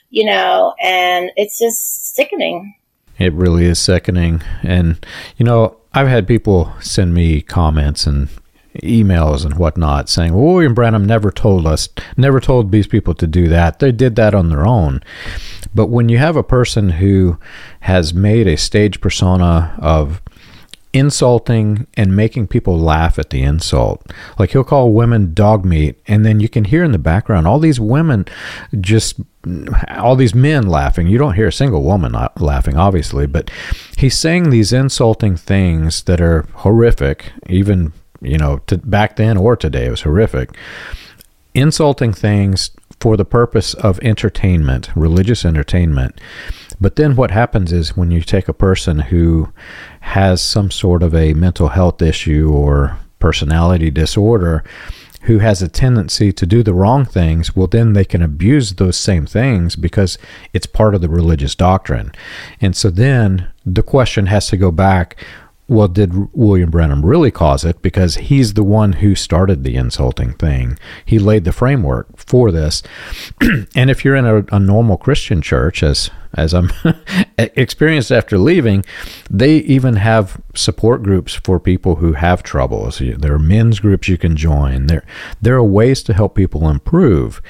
[0.09, 2.75] you know, and it's just sickening.
[3.17, 4.41] It really is sickening.
[4.61, 5.05] And,
[5.38, 8.27] you know, I've had people send me comments and
[8.83, 13.25] emails and whatnot saying, well, William Branham never told us, never told these people to
[13.25, 13.79] do that.
[13.79, 15.01] They did that on their own.
[15.73, 17.39] But when you have a person who
[17.81, 20.21] has made a stage persona of
[20.95, 24.01] insulting and making people laugh at the insult.
[24.39, 27.60] Like he'll call women dog meat, and then you can hear in the background all
[27.60, 28.25] these women
[28.79, 29.19] just
[29.95, 31.08] all these men laughing.
[31.08, 33.51] You don't hear a single woman uh, laughing, obviously, but
[33.97, 39.55] he's saying these insulting things that are horrific, even you know, to, back then or
[39.55, 40.55] today, it was horrific.
[41.53, 46.19] Insulting things for the purpose of entertainment, religious entertainment.
[46.79, 49.51] But then what happens is when you take a person who
[50.01, 54.63] has some sort of a mental health issue or personality disorder,
[55.23, 58.95] who has a tendency to do the wrong things, well, then they can abuse those
[58.95, 60.17] same things because
[60.53, 62.11] it's part of the religious doctrine.
[62.61, 65.17] And so then the question has to go back
[65.67, 67.82] well, did William Branham really cause it?
[67.82, 70.78] Because he's the one who started the insulting thing.
[71.04, 72.84] He laid the framework for this.
[73.75, 76.71] and if you're in a, a, normal Christian church, as as I'm
[77.38, 78.86] experienced after leaving,
[79.30, 82.99] they even have support groups for people who have troubles.
[82.99, 84.86] There are men's groups you can join.
[84.86, 85.04] There
[85.41, 87.41] there are ways to help people improve.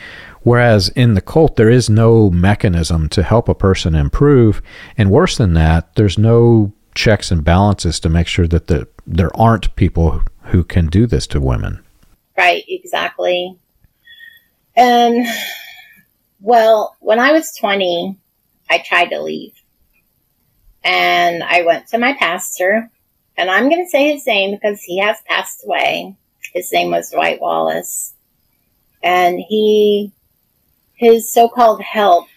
[0.44, 4.62] Whereas in the cult, there is no mechanism to help a person improve.
[4.96, 9.36] And worse than that, there's no checks and balances to make sure that the, there
[9.38, 11.84] aren't people who can do this to women.
[12.38, 13.58] Right, exactly.
[14.76, 15.28] And
[16.42, 18.18] well, when I was 20,
[18.70, 19.54] I tried to leave.
[20.84, 22.92] And I went to my pastor,
[23.38, 26.16] and I'm going to say his name because he has passed away.
[26.54, 28.14] His name was Dwight Wallace.
[29.02, 30.12] And he,
[30.94, 32.28] his so called help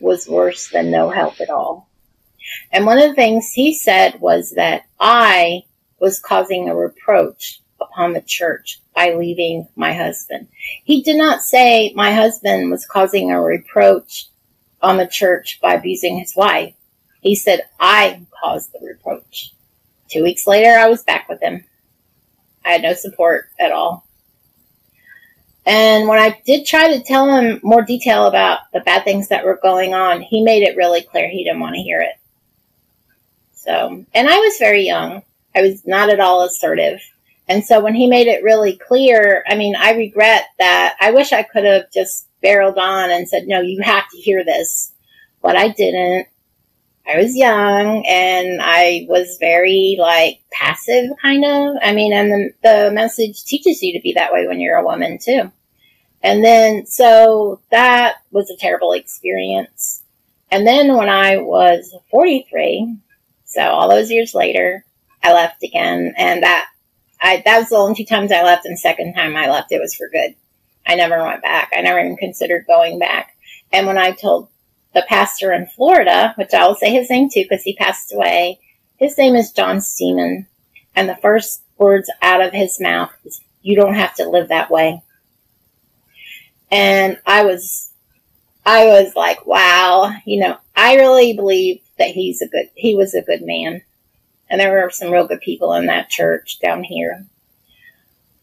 [0.00, 1.88] was worse than no help at all.
[2.70, 5.62] And one of the things he said was that I
[5.98, 10.48] was causing a reproach upon the church by leaving my husband.
[10.84, 14.28] He did not say my husband was causing a reproach
[14.80, 16.74] on the church by abusing his wife.
[17.20, 19.54] He said I caused the reproach.
[20.10, 21.64] Two weeks later, I was back with him.
[22.64, 24.06] I had no support at all.
[25.64, 29.44] And when I did try to tell him more detail about the bad things that
[29.44, 32.14] were going on, he made it really clear he didn't want to hear it.
[33.64, 35.22] So, and I was very young.
[35.54, 37.00] I was not at all assertive.
[37.48, 40.96] And so when he made it really clear, I mean, I regret that.
[41.00, 44.44] I wish I could have just barreled on and said, no, you have to hear
[44.44, 44.92] this.
[45.42, 46.28] But I didn't.
[47.06, 51.76] I was young and I was very like passive kind of.
[51.82, 54.84] I mean, and the, the message teaches you to be that way when you're a
[54.84, 55.50] woman too.
[56.22, 60.02] And then, so that was a terrible experience.
[60.52, 62.96] And then when I was 43,
[63.52, 64.84] so all those years later,
[65.22, 66.68] I left again, and that
[67.20, 69.72] I that was the only two times I left, and the second time I left,
[69.72, 70.34] it was for good.
[70.86, 71.70] I never went back.
[71.76, 73.36] I never even considered going back.
[73.72, 74.48] And when I told
[74.94, 78.58] the pastor in Florida, which I will say his name too because he passed away,
[78.96, 80.46] his name is John Steeman,
[80.94, 84.70] and the first words out of his mouth is, "You don't have to live that
[84.70, 85.02] way."
[86.70, 87.92] And I was,
[88.64, 93.14] I was like, wow, you know, I really believe that he's a good, he was
[93.14, 93.82] a good man.
[94.48, 97.26] And there were some real good people in that church down here.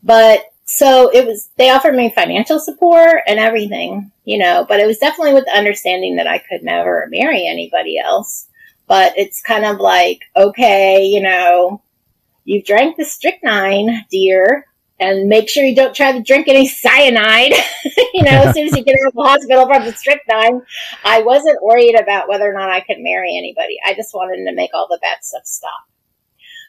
[0.01, 4.88] But so it was, they offered me financial support and everything, you know, but it
[4.88, 8.47] was definitely with the understanding that I could never marry anybody else.
[8.88, 11.81] But it's kind of like, okay, you know,
[12.43, 14.65] you've drank the strychnine, dear,
[14.99, 17.53] and make sure you don't try to drink any cyanide.
[18.13, 20.62] you know, as soon as you get out of the hospital from the strychnine,
[21.03, 23.77] I wasn't worried about whether or not I could marry anybody.
[23.85, 25.85] I just wanted to make all the bad stuff stop.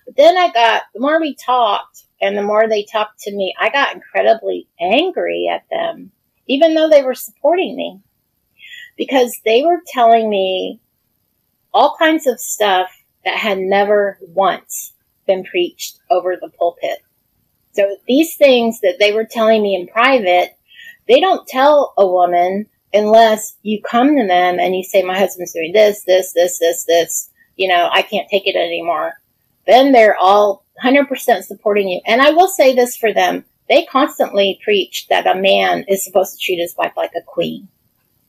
[0.07, 3.55] But then I got, the more we talked, and the more they talked to me,
[3.59, 6.13] I got incredibly angry at them,
[6.47, 8.01] even though they were supporting me.
[8.97, 10.81] Because they were telling me
[11.73, 12.91] all kinds of stuff
[13.25, 14.93] that had never once
[15.27, 16.99] been preached over the pulpit.
[17.81, 20.55] So these things that they were telling me in private,
[21.09, 25.55] they don't tell a woman unless you come to them and you say, my husband's
[25.55, 29.15] doing this, this, this, this, this, you know, I can't take it anymore.
[29.67, 32.03] Then they're all 100% supporting you.
[32.07, 33.47] And I will say this for them.
[33.71, 37.69] They constantly preach that a man is supposed to treat his wife like a queen.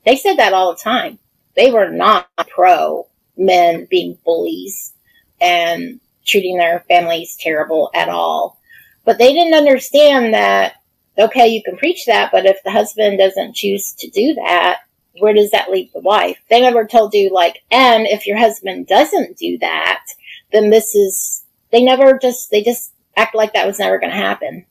[0.05, 1.19] They said that all the time.
[1.57, 4.93] They were not pro men being bullies
[5.41, 8.60] and treating their families terrible at all.
[9.03, 10.75] But they didn't understand that,
[11.17, 14.81] okay, you can preach that, but if the husband doesn't choose to do that,
[15.19, 16.37] where does that leave the wife?
[16.49, 20.03] They never told you, like, and if your husband doesn't do that,
[20.51, 24.15] then this is they never just, they just act like that was never going to
[24.15, 24.65] happen.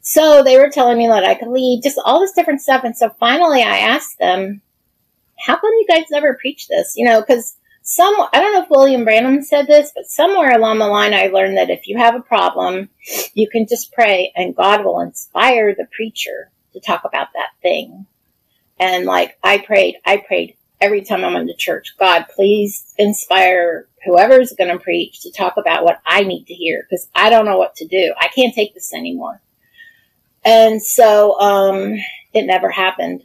[0.00, 2.84] So they were telling me that I could leave, just all this different stuff.
[2.84, 4.62] And so finally I asked them,
[5.38, 6.94] how come you guys never preach this?
[6.96, 10.78] You know, because some, I don't know if William Branham said this, but somewhere along
[10.78, 12.90] the line I learned that if you have a problem,
[13.34, 18.06] you can just pray and God will inspire the preacher to talk about that thing.
[18.78, 23.88] And like I prayed, I prayed every time I went to church, God, please inspire
[24.04, 27.44] whoever's going to preach to talk about what I need to hear because I don't
[27.44, 28.14] know what to do.
[28.18, 29.42] I can't take this anymore.
[30.44, 31.96] And so, um,
[32.32, 33.22] it never happened.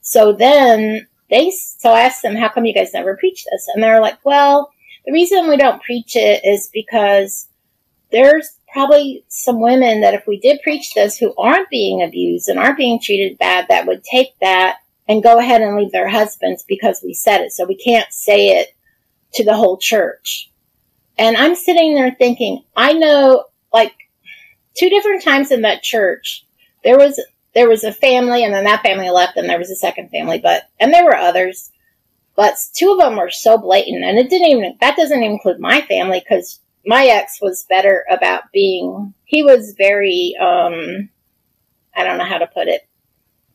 [0.00, 3.68] So then they, so I asked them, how come you guys never preach this?
[3.72, 4.70] And they're like, well,
[5.06, 7.48] the reason we don't preach it is because
[8.10, 12.58] there's probably some women that if we did preach this who aren't being abused and
[12.58, 16.64] aren't being treated bad, that would take that and go ahead and leave their husbands
[16.66, 17.52] because we said it.
[17.52, 18.74] So we can't say it
[19.34, 20.50] to the whole church.
[21.16, 23.94] And I'm sitting there thinking, I know like
[24.76, 26.44] two different times in that church,
[26.82, 27.20] there was,
[27.54, 30.38] there was a family and then that family left and there was a second family,
[30.38, 31.70] but, and there were others,
[32.36, 35.80] but two of them were so blatant and it didn't even, that doesn't include my
[35.82, 41.08] family because my ex was better about being, he was very, um,
[41.94, 42.88] I don't know how to put it.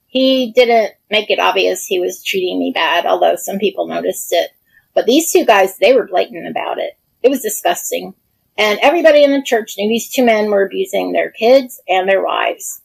[0.08, 4.50] He didn't make it obvious he was treating me bad, although some people noticed it.
[4.96, 6.98] But these two guys, they were blatant about it.
[7.22, 8.16] It was disgusting.
[8.58, 12.24] And everybody in the church knew these two men were abusing their kids and their
[12.24, 12.82] wives.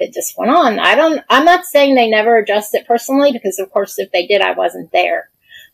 [0.00, 0.78] It just went on.
[0.78, 4.26] I don't, I'm not saying they never addressed it personally because of course if they
[4.26, 5.30] did, I wasn't there.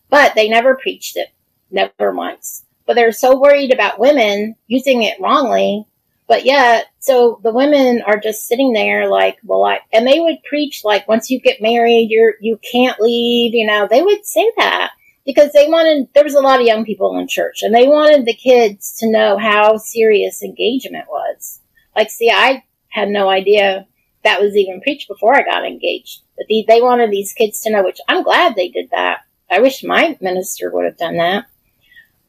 [0.09, 1.29] But they never preached it.
[1.71, 2.65] Never once.
[2.87, 5.87] But they're so worried about women using it wrongly.
[6.29, 10.43] But yet, so the women are just sitting there like, well, I, and they would
[10.49, 14.51] preach like, once you get married, you're, you can't leave, you know, they would say
[14.57, 14.91] that
[15.27, 18.25] because they wanted there was a lot of young people in church and they wanted
[18.25, 21.61] the kids to know how serious engagement was
[21.95, 23.87] like see i had no idea
[24.27, 26.23] that was even preached before i got engaged.
[26.37, 29.21] But the, they wanted these kids to know which i'm glad they did that.
[29.51, 31.47] I wish my minister would have done that.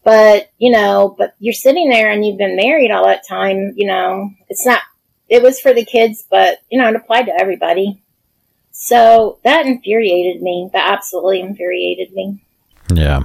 [0.04, 3.88] But you know but you're sitting there and you've been married all that time you
[3.88, 4.32] know.
[4.50, 4.82] It's not
[5.30, 8.02] it was for the kids but you know it applied to everybody.
[8.72, 10.70] So that infuriated me.
[10.72, 12.44] That absolutely infuriated me.
[12.94, 13.24] Yeah.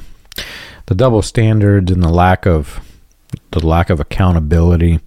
[0.87, 2.81] The double standards and the lack of
[3.51, 5.01] the lack of accountability.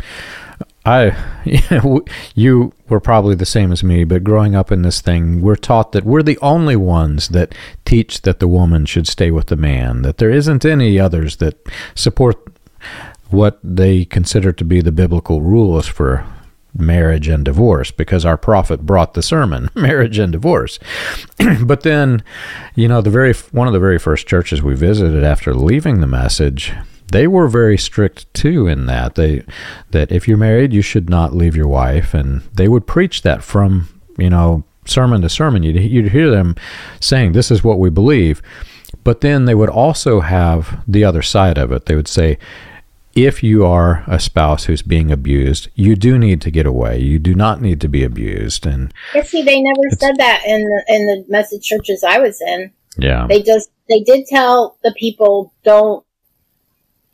[0.85, 1.15] I,
[2.35, 5.93] you were probably the same as me, but growing up in this thing, we're taught
[5.93, 7.55] that we're the only ones that
[7.85, 11.57] teach that the woman should stay with the man, that there isn't any others that
[11.95, 12.37] support
[13.29, 16.25] what they consider to be the biblical rules for
[16.77, 20.77] marriage and divorce because our prophet brought the sermon marriage and divorce.
[21.61, 22.23] But then
[22.75, 26.07] you know the very one of the very first churches we visited after leaving the
[26.07, 26.73] message
[27.11, 29.43] they were very strict too in that they
[29.91, 33.43] that if you're married you should not leave your wife and they would preach that
[33.43, 33.87] from
[34.17, 36.55] you know sermon to sermon you'd, you'd hear them
[36.99, 38.41] saying this is what we believe
[39.03, 42.37] but then they would also have the other side of it they would say
[43.15, 46.99] if you are a spouse who's being abused, you do need to get away.
[46.99, 48.65] You do not need to be abused.
[48.65, 48.93] And
[49.23, 52.71] see, they never said that in the, in the message churches I was in.
[52.97, 56.04] Yeah, they just they did tell the people don't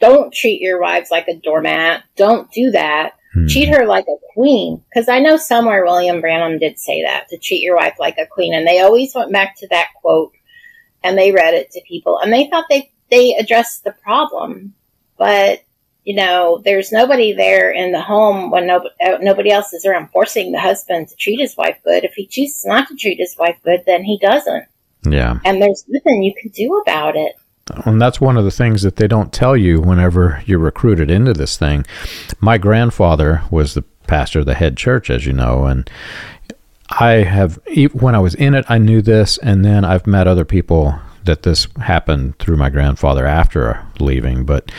[0.02, 2.04] don't treat your wives like a doormat.
[2.18, 3.14] Don't do that.
[3.34, 3.48] Hmm.
[3.48, 4.84] Treat her like a queen.
[4.90, 8.28] Because I know somewhere William Branham did say that to treat your wife like a
[8.28, 10.34] queen, and they always went back to that quote
[11.04, 14.74] and they read it to people, and they thought they they addressed the problem,
[15.18, 15.64] but
[16.04, 20.10] you know, there's nobody there in the home when no, uh, nobody else is around
[20.10, 22.04] forcing the husband to treat his wife good.
[22.04, 24.66] If he chooses not to treat his wife good, then he doesn't.
[25.04, 25.40] Yeah.
[25.46, 27.34] And there's nothing you can do about it.
[27.86, 31.34] And that's one of the things that they don't tell you whenever you're recruited into
[31.34, 31.86] this thing.
[32.40, 35.90] My grandfather was the pastor of the head church, as you know, and
[36.90, 37.58] I have,
[37.94, 41.44] when I was in it, I knew this, and then I've met other people that
[41.44, 44.72] this happened through my grandfather after leaving, but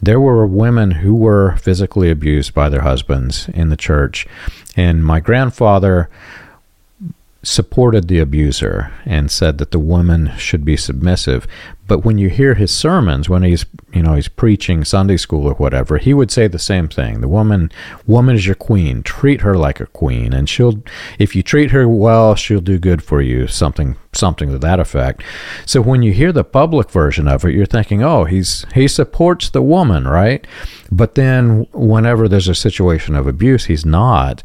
[0.00, 4.26] there were women who were physically abused by their husbands in the church.
[4.76, 6.08] And my grandfather
[7.42, 11.46] supported the abuser and said that the woman should be submissive.
[11.90, 15.54] But when you hear his sermons, when he's you know he's preaching Sunday school or
[15.54, 17.20] whatever, he would say the same thing.
[17.20, 17.72] The woman,
[18.06, 19.02] woman is your queen.
[19.02, 20.84] Treat her like a queen, and she'll,
[21.18, 23.48] if you treat her well, she'll do good for you.
[23.48, 25.24] Something, something to that effect.
[25.66, 29.50] So when you hear the public version of it, you're thinking, oh, he's he supports
[29.50, 30.46] the woman, right?
[30.92, 34.44] But then whenever there's a situation of abuse, he's not.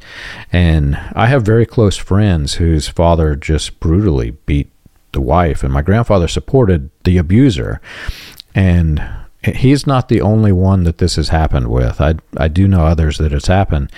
[0.51, 4.71] And I have very close friends whose father just brutally beat
[5.16, 7.82] the wife, and my grandfather supported the abuser.
[8.53, 9.03] And
[9.43, 11.99] he's not the only one that this has happened with.
[11.99, 13.91] I I do know others that it's happened.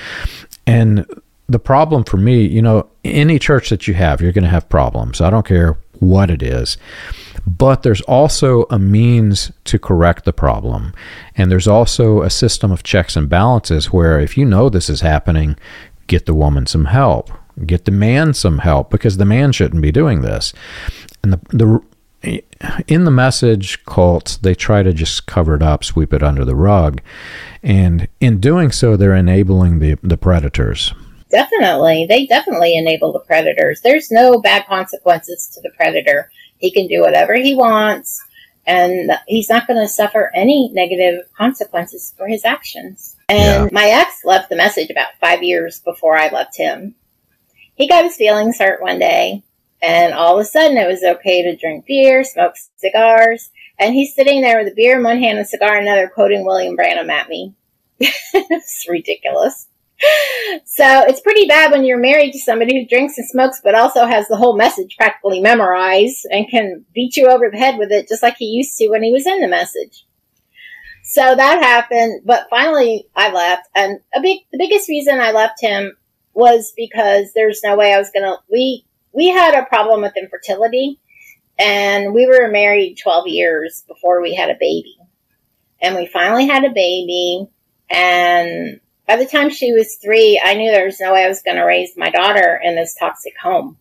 [0.65, 1.05] And
[1.47, 4.69] the problem for me, you know, any church that you have, you're going to have
[4.69, 5.21] problems.
[5.21, 6.77] I don't care what it is.
[7.45, 10.93] But there's also a means to correct the problem.
[11.35, 14.99] And there's also a system of checks and balances where if you know this is
[15.01, 15.55] happening,
[16.07, 17.31] get the woman some help,
[17.65, 20.53] get the man some help because the man shouldn't be doing this.
[21.23, 21.81] And the, the
[22.87, 26.55] in the message cults, they try to just cover it up, sweep it under the
[26.55, 27.01] rug.
[27.61, 30.93] And in doing so, they're enabling the, the predators.
[31.29, 32.05] Definitely.
[32.07, 33.81] They definitely enable the predators.
[33.81, 36.31] There's no bad consequences to the predator.
[36.57, 38.23] He can do whatever he wants,
[38.65, 43.15] and he's not going to suffer any negative consequences for his actions.
[43.29, 43.69] And yeah.
[43.71, 46.95] my ex left the message about five years before I left him.
[47.77, 49.43] He got his feelings hurt one day
[49.81, 54.15] and all of a sudden, it was okay to drink beer, smoke cigars, and he's
[54.15, 56.75] sitting there with a beer in one hand and a cigar in another, quoting William
[56.75, 57.53] Branham at me.
[57.99, 59.67] it's ridiculous.
[60.65, 64.05] So it's pretty bad when you're married to somebody who drinks and smokes, but also
[64.05, 68.07] has the whole message practically memorized and can beat you over the head with it,
[68.07, 70.05] just like he used to when he was in the message.
[71.03, 75.61] So that happened, but finally I left, and a big, the biggest reason I left
[75.61, 75.95] him
[76.37, 78.37] was because there's no way I was gonna.
[78.49, 80.99] We we had a problem with infertility
[81.57, 84.95] and we were married 12 years before we had a baby.
[85.81, 87.47] And we finally had a baby.
[87.89, 91.41] And by the time she was three, I knew there was no way I was
[91.41, 93.77] going to raise my daughter in this toxic home.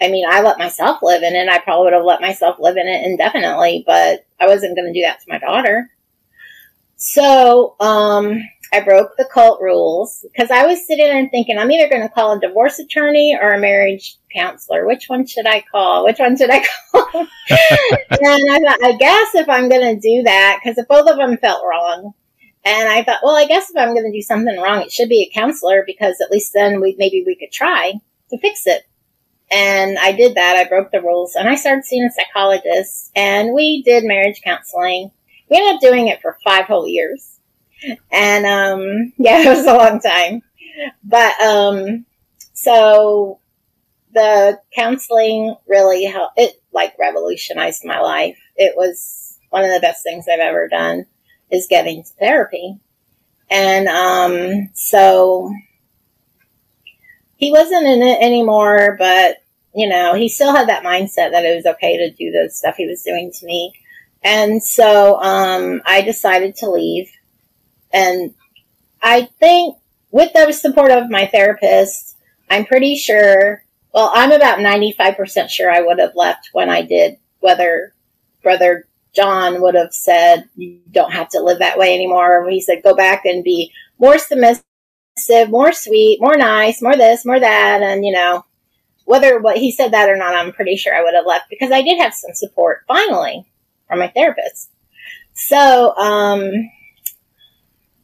[0.00, 1.48] I mean, I let myself live in it.
[1.48, 4.98] I probably would have let myself live in it indefinitely, but I wasn't going to
[4.98, 5.90] do that to my daughter.
[6.96, 8.42] So, um,
[8.72, 12.08] I broke the cult rules because I was sitting there thinking, I'm either going to
[12.08, 14.86] call a divorce attorney or a marriage counselor.
[14.86, 16.04] Which one should I call?
[16.04, 17.08] Which one should I call?
[17.14, 21.16] and I thought, I guess if I'm going to do that, because if both of
[21.16, 22.12] them felt wrong.
[22.64, 25.08] And I thought, well, I guess if I'm going to do something wrong, it should
[25.08, 27.94] be a counselor because at least then we maybe we could try
[28.30, 28.82] to fix it.
[29.50, 30.56] And I did that.
[30.56, 35.10] I broke the rules and I started seeing a psychologist and we did marriage counseling.
[35.48, 37.37] We ended up doing it for five whole years
[38.10, 40.42] and um, yeah, it was a long time.
[41.02, 42.06] But um,
[42.52, 43.40] so
[44.12, 46.38] the counseling really helped.
[46.38, 48.38] It like revolutionized my life.
[48.56, 51.06] It was one of the best things I've ever done
[51.50, 52.78] is getting to therapy.
[53.50, 55.50] And um, so
[57.36, 59.38] he wasn't in it anymore, but
[59.74, 62.76] you know, he still had that mindset that it was okay to do the stuff
[62.76, 63.72] he was doing to me.
[64.22, 67.08] And so um, I decided to leave
[67.92, 68.34] and
[69.02, 69.76] I think
[70.10, 72.16] with the support of my therapist,
[72.50, 73.62] I'm pretty sure,
[73.92, 77.94] well, I'm about 95% sure I would have left when I did, whether
[78.42, 82.44] Brother John would have said, you don't have to live that way anymore.
[82.44, 84.62] Or he said, go back and be more submissive,
[85.48, 87.82] more sweet, more nice, more this, more that.
[87.82, 88.44] And, you know,
[89.04, 91.72] whether what he said that or not, I'm pretty sure I would have left because
[91.72, 93.46] I did have some support finally
[93.88, 94.70] from my therapist.
[95.34, 96.52] So, um,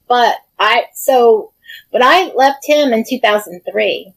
[0.08, 1.52] But I, so,
[1.90, 4.14] but I left him in 2003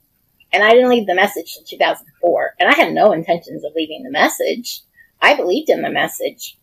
[0.51, 2.55] and I didn't leave the message till 2004.
[2.59, 4.81] And I had no intentions of leaving the message.
[5.21, 6.57] I believed in the message.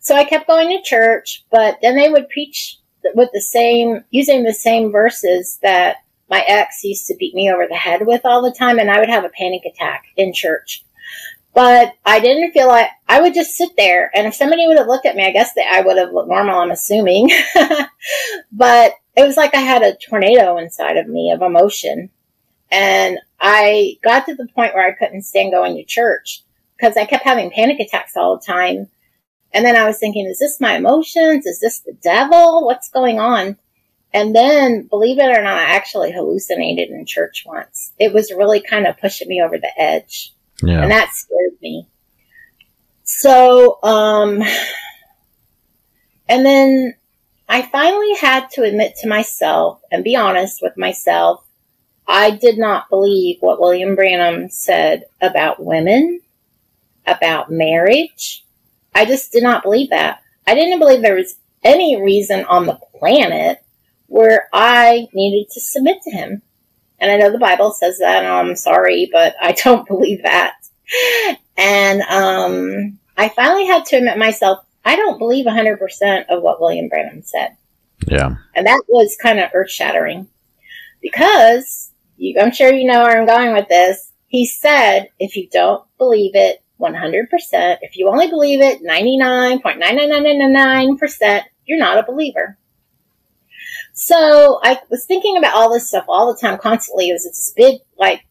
[0.00, 2.78] So I kept going to church, but then they would preach
[3.14, 5.96] with the same, using the same verses that
[6.28, 8.78] my ex used to beat me over the head with all the time.
[8.78, 10.84] And I would have a panic attack in church.
[11.52, 14.10] But I didn't feel like I would just sit there.
[14.14, 16.28] And if somebody would have looked at me, I guess that I would have looked
[16.28, 17.30] normal, I'm assuming.
[18.52, 22.10] but it was like I had a tornado inside of me of emotion.
[22.70, 26.44] And I got to the point where I couldn't stand going to church
[26.76, 28.88] because I kept having panic attacks all the time.
[29.52, 31.46] And then I was thinking, is this my emotions?
[31.46, 32.64] Is this the devil?
[32.64, 33.56] What's going on?
[34.12, 37.92] And then, believe it or not, I actually hallucinated in church once.
[37.98, 40.32] It was really kind of pushing me over the edge.
[40.62, 40.82] Yeah.
[40.82, 41.86] And that scared me.
[43.04, 44.42] So, um,
[46.28, 46.94] and then
[47.48, 51.44] I finally had to admit to myself and be honest with myself.
[52.06, 56.20] I did not believe what William Branham said about women,
[57.06, 58.44] about marriage.
[58.94, 60.22] I just did not believe that.
[60.46, 63.62] I didn't believe there was any reason on the planet
[64.06, 66.42] where I needed to submit to him.
[67.00, 70.54] And I know the Bible says that, and I'm sorry, but I don't believe that.
[71.56, 76.88] And um, I finally had to admit myself, I don't believe 100% of what William
[76.88, 77.56] Branham said.
[78.06, 78.34] Yeah.
[78.54, 80.26] And that was kind of earth shattering
[81.02, 84.10] because you, I'm sure you know where I'm going with this.
[84.26, 87.26] He said, if you don't believe it 100%,
[87.82, 92.56] if you only believe it 99.99999%, you're not a believer.
[93.92, 97.10] So I was thinking about all this stuff all the time, constantly.
[97.10, 98.24] It was this big, like,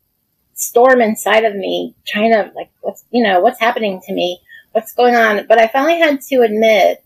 [0.54, 4.40] storm inside of me, trying to, like, what's, you know, what's happening to me?
[4.72, 5.46] What's going on?
[5.48, 7.04] But I finally had to admit,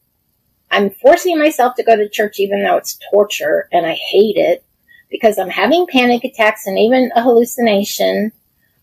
[0.71, 4.65] I'm forcing myself to go to church even though it's torture and I hate it
[5.09, 8.31] because I'm having panic attacks and even a hallucination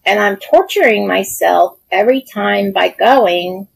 [0.07, 3.67] and I'm torturing myself every time by going.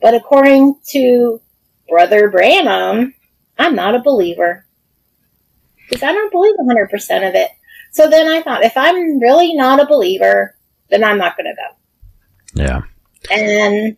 [0.00, 1.40] But according to
[1.88, 3.14] Brother Branham,
[3.58, 4.64] I'm not a believer
[5.90, 7.50] because I don't believe 100% of it.
[7.90, 10.56] So then I thought, if I'm really not a believer,
[10.88, 12.62] then I'm not going to go.
[12.62, 12.82] Yeah.
[13.30, 13.96] And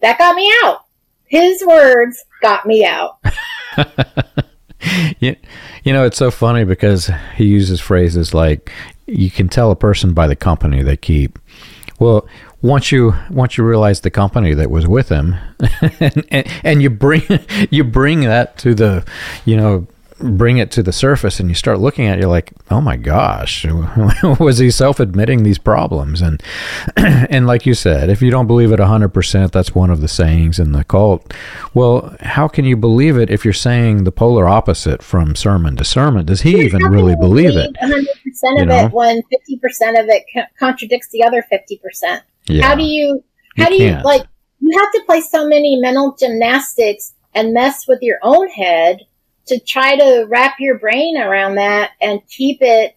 [0.00, 0.84] that got me out.
[1.24, 3.18] His words got me out.
[5.20, 5.36] you,
[5.84, 8.70] you know, it's so funny because he uses phrases like,
[9.06, 11.38] you can tell a person by the company they keep.
[11.98, 12.26] Well,
[12.62, 15.36] once you once you realize the company that was with him,
[16.00, 17.22] and, and, and you bring
[17.70, 19.04] you bring that to the,
[19.44, 19.86] you know,
[20.20, 22.96] bring it to the surface and you start looking at it, you're like, oh my
[22.96, 23.66] gosh,
[24.38, 26.20] was he self admitting these problems?
[26.20, 26.42] And
[26.96, 30.08] and like you said, if you don't believe it hundred percent, that's one of the
[30.08, 31.32] sayings in the cult.
[31.74, 35.84] Well, how can you believe it if you're saying the polar opposite from sermon to
[35.84, 36.26] sermon?
[36.26, 37.76] Does he even really believe, it?
[37.80, 38.86] hundred percent of know?
[38.86, 40.24] it when fifty percent of it
[40.58, 42.22] contradicts the other fifty percent.
[42.46, 42.66] Yeah.
[42.66, 43.22] How do you
[43.56, 44.04] how you do you can't.
[44.04, 44.26] like
[44.60, 49.00] you have to play so many mental gymnastics and mess with your own head
[49.46, 52.96] to try to wrap your brain around that and keep it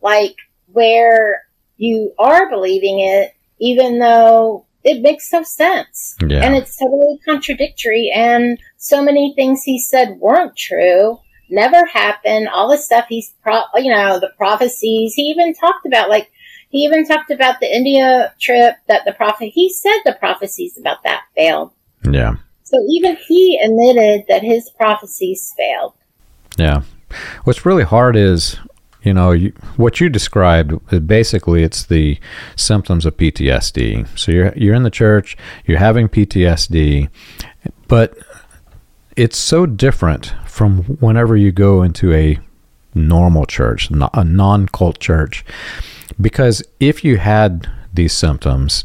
[0.00, 0.36] like
[0.72, 1.42] where
[1.76, 6.16] you are believing it, even though it makes no sense.
[6.26, 6.44] Yeah.
[6.44, 8.12] And it's totally contradictory.
[8.14, 11.18] And so many things he said weren't true,
[11.48, 12.48] never happened.
[12.48, 15.14] All the stuff he's, pro- you know, the prophecies.
[15.14, 16.30] He even talked about, like,
[16.68, 21.02] he even talked about the India trip that the prophet, he said the prophecies about
[21.04, 21.72] that failed.
[22.10, 22.34] Yeah.
[22.74, 25.94] So even he admitted that his prophecies failed.
[26.56, 26.82] Yeah.
[27.44, 28.56] What's really hard is,
[29.04, 31.06] you know, you, what you described.
[31.06, 32.18] Basically, it's the
[32.56, 34.18] symptoms of PTSD.
[34.18, 37.08] So you're you're in the church, you're having PTSD,
[37.86, 38.18] but
[39.14, 42.40] it's so different from whenever you go into a
[42.92, 45.44] normal church, a non-cult church,
[46.20, 48.84] because if you had these symptoms,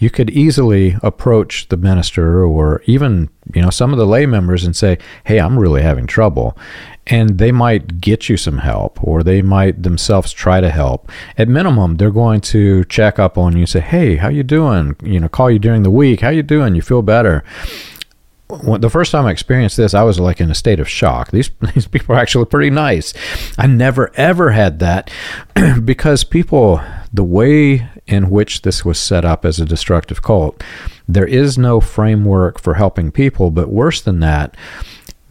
[0.00, 4.64] you could easily approach the minister or even you know some of the lay members
[4.64, 6.58] and say hey i'm really having trouble.
[7.06, 11.10] And they might get you some help or they might themselves try to help.
[11.36, 14.96] At minimum they're going to check up on you and say hey how you doing?
[15.02, 16.20] You know call you during the week.
[16.20, 16.74] How you doing?
[16.74, 17.44] You feel better?
[18.48, 21.30] The first time I experienced this, I was like in a state of shock.
[21.30, 23.12] These these people are actually pretty nice.
[23.58, 25.10] I never ever had that
[25.84, 26.80] because people,
[27.12, 30.62] the way in which this was set up as a destructive cult,
[31.08, 33.50] there is no framework for helping people.
[33.50, 34.56] But worse than that,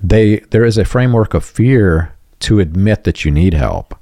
[0.01, 3.93] they there is a framework of fear to admit that you need help.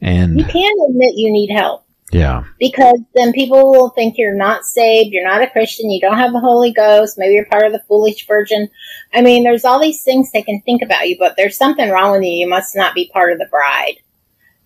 [0.00, 1.84] And you can admit you need help.
[2.12, 2.44] Yeah.
[2.58, 6.32] Because then people will think you're not saved, you're not a Christian, you don't have
[6.32, 8.68] the Holy Ghost, maybe you're part of the foolish virgin.
[9.12, 12.12] I mean, there's all these things they can think about you, but there's something wrong
[12.12, 12.32] with you.
[12.32, 13.98] You must not be part of the bride.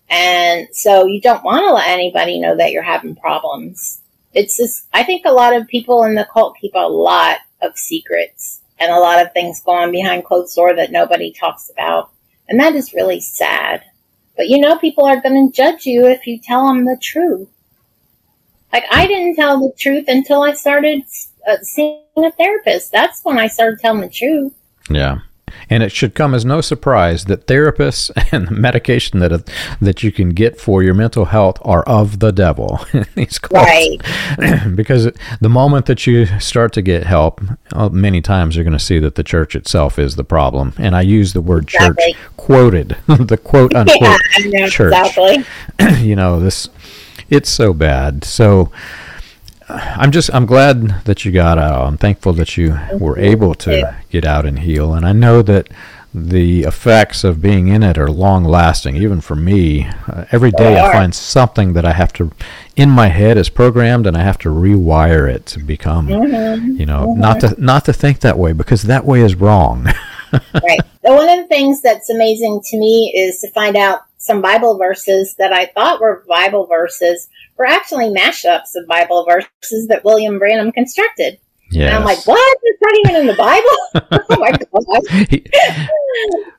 [0.09, 4.01] And so you don't want to let anybody know that you're having problems.
[4.33, 7.77] It's just, I think a lot of people in the cult keep a lot of
[7.77, 12.11] secrets and a lot of things go on behind closed door that nobody talks about.
[12.47, 13.83] And that is really sad.
[14.35, 17.47] But you know, people are going to judge you if you tell them the truth.
[18.73, 21.03] Like, I didn't tell the truth until I started
[21.47, 22.91] uh, seeing a therapist.
[22.91, 24.53] That's when I started telling the truth.
[24.89, 25.19] Yeah.
[25.69, 29.49] And it should come as no surprise that therapists and the medication that
[29.81, 32.79] that you can get for your mental health are of the devil.
[33.15, 33.97] These right.
[34.75, 37.41] because the moment that you start to get help,
[37.73, 40.73] uh, many times you're going to see that the church itself is the problem.
[40.77, 42.13] And I use the word exactly.
[42.13, 44.93] church quoted, the quote unquote yeah, church.
[44.93, 45.45] Exactly.
[46.05, 46.69] you know this.
[47.29, 48.23] It's so bad.
[48.23, 48.71] So
[49.67, 51.87] I'm just I'm glad that you got out.
[51.87, 54.93] I'm thankful that you were able to get out and heal.
[54.93, 55.69] And I know that
[56.15, 58.95] the effects of being in it are long lasting.
[58.95, 62.31] Even for me, uh, every day I find something that I have to
[62.77, 66.77] in my head is programmed, and I have to rewire it to become, mm-hmm.
[66.77, 67.19] you know, mm-hmm.
[67.19, 69.87] not to not to think that way because that way is wrong.
[70.63, 70.79] right.
[71.13, 75.35] One of the things that's amazing to me is to find out some Bible verses
[75.35, 80.71] that I thought were Bible verses were actually mashups of Bible verses that William Branham
[80.71, 81.37] constructed.
[81.69, 81.89] Yes.
[81.89, 82.57] And I'm like, what?
[82.63, 83.77] It's not even in the Bible?
[84.29, 84.63] oh my God.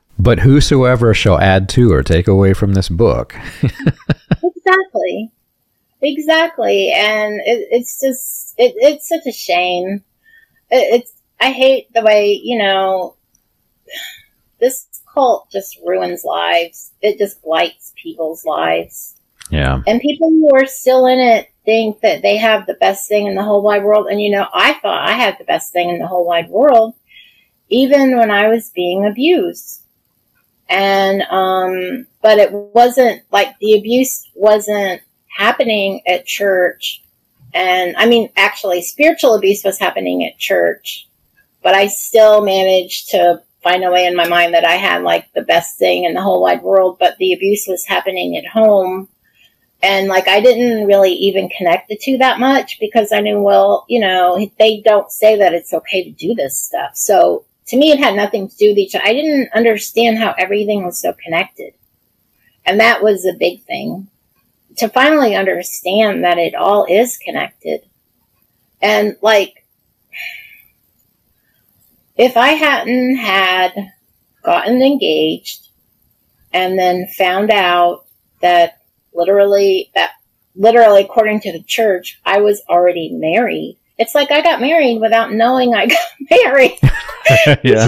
[0.19, 3.35] but whosoever shall add to or take away from this book.
[3.61, 5.29] exactly.
[6.01, 6.93] Exactly.
[6.95, 10.05] And it, it's just, it, it's such a shame.
[10.69, 13.16] It, it's, I hate the way, you know,
[14.59, 16.91] this cult just ruins lives.
[17.01, 19.15] It just blights people's lives.
[19.49, 19.81] Yeah.
[19.87, 23.35] And people who are still in it think that they have the best thing in
[23.35, 24.07] the whole wide world.
[24.07, 26.95] And you know, I thought I had the best thing in the whole wide world,
[27.69, 29.83] even when I was being abused.
[30.69, 35.01] And, um, but it wasn't like the abuse wasn't
[35.37, 37.03] happening at church.
[37.53, 41.07] And I mean, actually, spiritual abuse was happening at church,
[41.63, 43.41] but I still managed to
[43.91, 46.61] way in my mind that I had like the best thing in the whole wide
[46.61, 49.09] world, but the abuse was happening at home
[49.81, 53.85] and like I didn't really even connect the two that much because I knew, well,
[53.87, 56.95] you know, they don't say that it's okay to do this stuff.
[56.95, 59.05] So to me, it had nothing to do with each other.
[59.05, 61.73] I didn't understand how everything was so connected.
[62.65, 64.07] And that was a big thing
[64.77, 67.81] to finally understand that it all is connected.
[68.81, 69.65] And like,
[72.17, 73.73] if I hadn't had
[74.43, 75.67] gotten engaged
[76.53, 78.05] and then found out
[78.41, 78.81] that
[79.13, 80.11] literally that
[80.55, 83.77] literally according to the church, I was already married.
[83.97, 86.79] It's like I got married without knowing I got married.
[87.63, 87.87] yeah.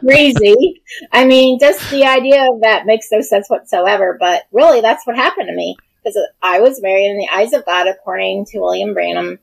[0.00, 0.82] crazy.
[1.12, 4.16] I mean, just the idea of that makes no sense whatsoever.
[4.18, 7.66] But really, that's what happened to me because I was married in the eyes of
[7.66, 9.38] God, according to William Branham.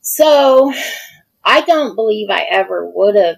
[0.00, 0.72] So
[1.44, 3.36] I don't believe I ever would have.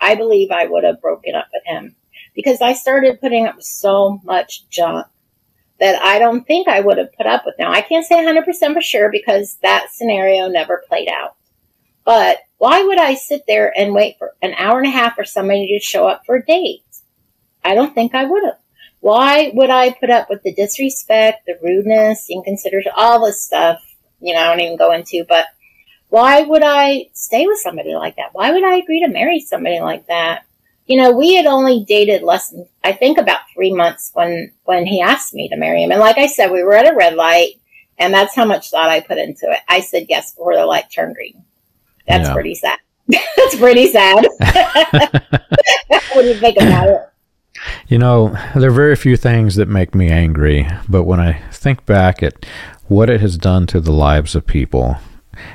[0.00, 1.96] I believe I would have broken up with him
[2.34, 5.06] because I started putting up so much junk
[5.80, 7.54] that I don't think I would have put up with.
[7.58, 11.36] Now, I can't say 100% for sure because that scenario never played out.
[12.04, 15.24] But why would I sit there and wait for an hour and a half for
[15.24, 16.82] somebody to show up for a date?
[17.64, 18.58] I don't think I would have.
[19.00, 23.80] Why would I put up with the disrespect, the rudeness, inconsideration, all this stuff?
[24.20, 25.46] You know, I don't even go into, but
[26.08, 28.30] why would I stay with somebody like that?
[28.32, 30.44] Why would I agree to marry somebody like that?
[30.88, 34.86] you know, we had only dated less than, I think about three months when, when
[34.86, 35.92] he asked me to marry him.
[35.92, 37.60] And like I said, we were at a red light
[37.98, 39.60] and that's how much thought I put into it.
[39.68, 41.44] I said yes before the light turned green.
[42.06, 42.32] That's yeah.
[42.32, 42.78] pretty sad.
[43.06, 44.26] that's pretty sad.
[45.88, 47.00] what do you think about it?
[47.88, 51.84] You know, there are very few things that make me angry, but when I think
[51.84, 52.46] back at
[52.86, 54.96] what it has done to the lives of people,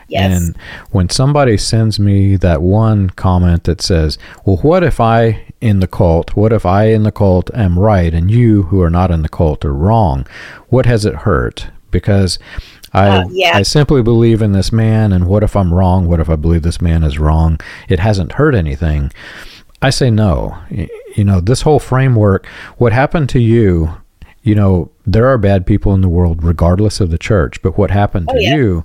[0.07, 0.41] Yes.
[0.41, 0.57] And
[0.91, 5.88] when somebody sends me that one comment that says, Well, what if I in the
[5.88, 9.21] cult, what if I in the cult am right and you who are not in
[9.21, 10.27] the cult are wrong?
[10.69, 11.67] What has it hurt?
[11.91, 12.39] Because
[12.93, 13.57] I, uh, yeah.
[13.57, 16.07] I simply believe in this man, and what if I'm wrong?
[16.07, 17.59] What if I believe this man is wrong?
[17.89, 19.11] It hasn't hurt anything.
[19.81, 20.57] I say no.
[20.69, 22.45] You know, this whole framework,
[22.77, 23.95] what happened to you,
[24.43, 27.91] you know, there are bad people in the world regardless of the church, but what
[27.91, 28.55] happened oh, to yeah.
[28.55, 28.84] you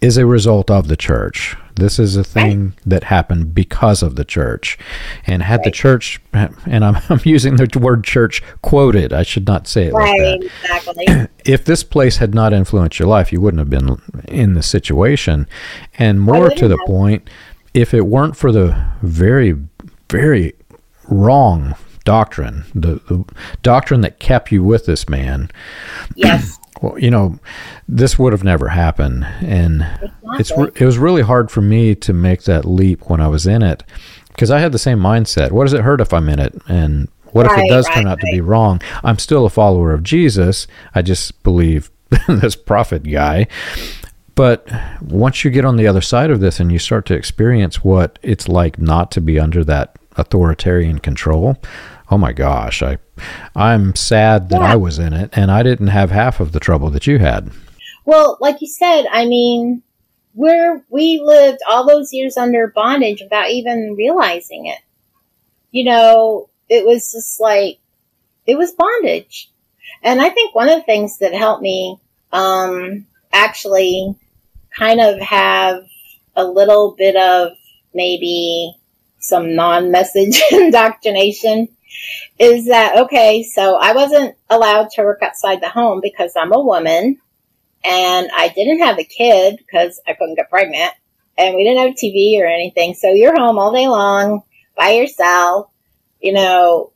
[0.00, 1.56] is a result of the church.
[1.76, 4.78] This is a thing that happened because of the church.
[5.26, 5.64] And had right.
[5.64, 9.92] the church, and I'm, I'm, using the word church quoted, I should not say it
[9.92, 10.50] right, like that.
[10.62, 11.26] Exactly.
[11.50, 15.48] If this place had not influenced your life, you wouldn't have been in the situation.
[15.98, 16.86] And more to the have.
[16.86, 17.30] point,
[17.72, 19.56] if it weren't for the very,
[20.10, 20.52] very
[21.08, 21.74] wrong
[22.04, 23.24] doctrine, the, the
[23.62, 25.50] doctrine that kept you with this man.
[26.14, 26.59] Yes.
[26.80, 27.38] Well, you know,
[27.88, 29.86] this would have never happened, and
[30.38, 33.62] it's it was really hard for me to make that leap when I was in
[33.62, 33.82] it
[34.28, 35.52] because I had the same mindset.
[35.52, 36.54] What does it hurt if I'm in it?
[36.68, 38.30] And what right, if it does right, turn out right.
[38.30, 38.80] to be wrong?
[39.04, 40.66] I'm still a follower of Jesus.
[40.94, 41.90] I just believe
[42.28, 43.46] this prophet guy.
[44.34, 44.68] But
[45.02, 48.18] once you get on the other side of this and you start to experience what
[48.22, 51.58] it's like not to be under that authoritarian control,
[52.10, 52.98] oh my gosh, I
[53.54, 54.72] I'm sad that yeah.
[54.72, 57.50] I was in it and I didn't have half of the trouble that you had.
[58.04, 59.82] Well, like you said, I mean,
[60.34, 64.80] where we lived all those years under bondage without even realizing it.
[65.70, 67.78] You know, it was just like
[68.46, 69.50] it was bondage.
[70.02, 71.98] And I think one of the things that helped me
[72.32, 74.14] um actually
[74.76, 75.84] kind of have
[76.36, 77.52] a little bit of
[77.92, 78.74] maybe
[79.18, 81.68] some non-message indoctrination
[82.38, 86.60] is that okay so i wasn't allowed to work outside the home because i'm a
[86.60, 87.18] woman
[87.84, 90.92] and i didn't have a kid because i couldn't get pregnant
[91.40, 92.94] and we didn't have tv or anything.
[92.94, 94.42] So you're home all day long
[94.76, 95.70] by yourself
[96.20, 96.92] you know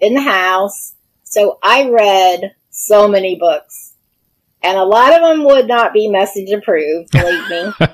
[0.00, 0.94] in the house.
[1.24, 3.94] So i read so many books
[4.62, 7.72] and a lot of them would not be message approved believe me.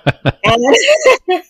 [0.44, 0.60] And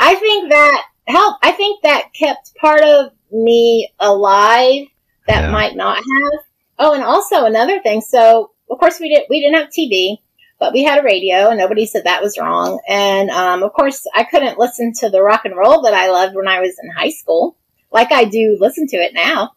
[0.00, 1.36] i think that help.
[1.42, 4.86] I think that kept part of me alive
[5.26, 5.50] that yeah.
[5.50, 6.40] might not have.
[6.78, 8.00] Oh, and also another thing.
[8.00, 10.18] So of course we didn't we didn't have TV,
[10.58, 12.80] but we had a radio, and nobody said that was wrong.
[12.88, 16.34] And um, of course, I couldn't listen to the rock and roll that I loved
[16.34, 17.56] when I was in high school,
[17.92, 19.52] like I do listen to it now.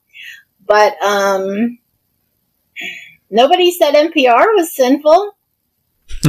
[0.66, 1.80] But um,
[3.30, 5.36] nobody said NPR was sinful.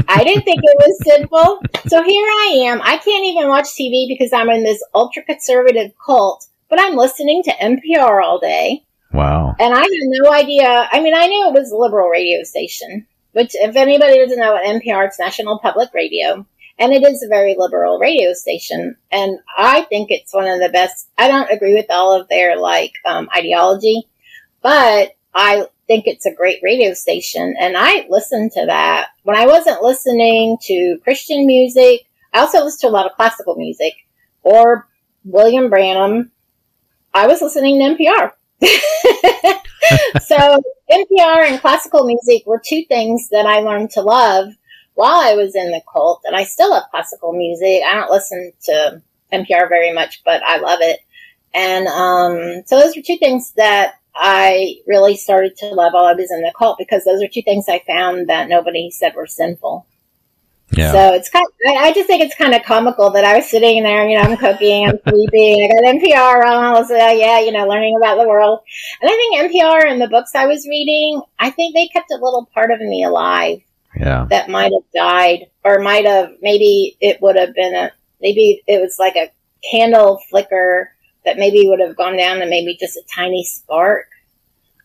[0.08, 1.62] I didn't think it was sinful.
[1.88, 2.80] So here I am.
[2.82, 7.42] I can't even watch TV because I'm in this ultra conservative cult, but I'm listening
[7.44, 8.84] to NPR all day.
[9.12, 9.54] Wow.
[9.58, 10.88] And I had no idea.
[10.90, 14.52] I mean, I knew it was a liberal radio station, which if anybody doesn't know
[14.52, 16.46] what NPR, it's National Public Radio.
[16.78, 18.96] And it is a very liberal radio station.
[19.10, 21.08] And I think it's one of the best.
[21.18, 24.08] I don't agree with all of their like um, ideology,
[24.62, 27.54] but I think it's a great radio station.
[27.58, 32.06] And I listened to that when I wasn't listening to Christian music.
[32.32, 33.92] I also listened to a lot of classical music
[34.42, 34.88] or
[35.24, 36.30] William Branham.
[37.12, 38.32] I was listening to NPR.
[40.22, 44.48] so NPR and classical music were two things that I learned to love
[44.94, 46.22] while I was in the cult.
[46.24, 47.82] And I still love classical music.
[47.86, 51.00] I don't listen to NPR very much, but I love it.
[51.52, 56.12] And um, so those were two things that I really started to love while I
[56.12, 59.26] was in the cult because those are two things I found that nobody said were
[59.26, 59.86] sinful.
[60.72, 60.92] Yeah.
[60.92, 61.44] So it's kind.
[61.44, 64.22] Of, I just think it's kind of comical that I was sitting there, you know,
[64.22, 67.96] I'm cooking, I'm sleeping, I got NPR on, I was like, yeah, you know, learning
[67.96, 68.60] about the world.
[69.00, 72.14] And I think NPR and the books I was reading, I think they kept a
[72.14, 73.60] little part of me alive.
[73.94, 74.26] Yeah.
[74.30, 77.92] That might have died, or might have maybe it would have been a
[78.22, 79.30] maybe it was like a
[79.70, 80.90] candle flicker
[81.24, 84.08] that maybe would have gone down to maybe just a tiny spark.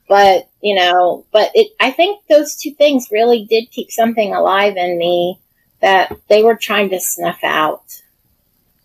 [0.08, 4.78] But, you know, but it, I think those two things really did keep something alive
[4.78, 5.40] in me
[5.82, 8.02] that they were trying to snuff out.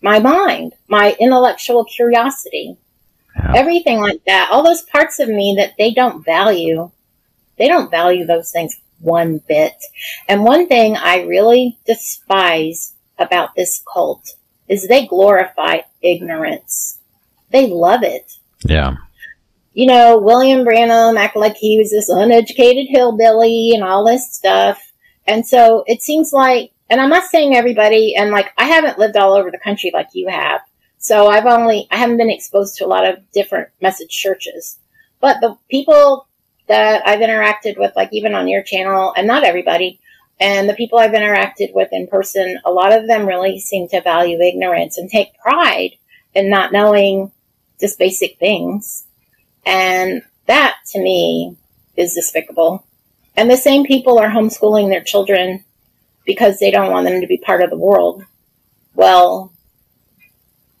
[0.01, 2.77] My mind, my intellectual curiosity,
[3.35, 3.53] yeah.
[3.55, 6.91] everything like that, all those parts of me that they don't value,
[7.57, 9.75] they don't value those things one bit.
[10.27, 14.35] And one thing I really despise about this cult
[14.67, 16.99] is they glorify ignorance.
[17.53, 18.39] They love it.
[18.65, 18.95] Yeah.
[19.73, 24.81] You know, William Branham acted like he was this uneducated hillbilly and all this stuff.
[25.25, 29.15] And so it seems like, and I'm not saying everybody, and like I haven't lived
[29.15, 30.61] all over the country like you have.
[30.97, 34.79] So I've only, I haven't been exposed to a lot of different message churches.
[35.19, 36.27] But the people
[36.67, 39.99] that I've interacted with, like even on your channel, and not everybody,
[40.39, 44.01] and the people I've interacted with in person, a lot of them really seem to
[44.01, 45.91] value ignorance and take pride
[46.33, 47.31] in not knowing
[47.79, 49.05] just basic things.
[49.65, 51.55] And that to me
[51.95, 52.85] is despicable.
[53.35, 55.63] And the same people are homeschooling their children
[56.25, 58.23] because they don't want them to be part of the world.
[58.93, 59.51] Well,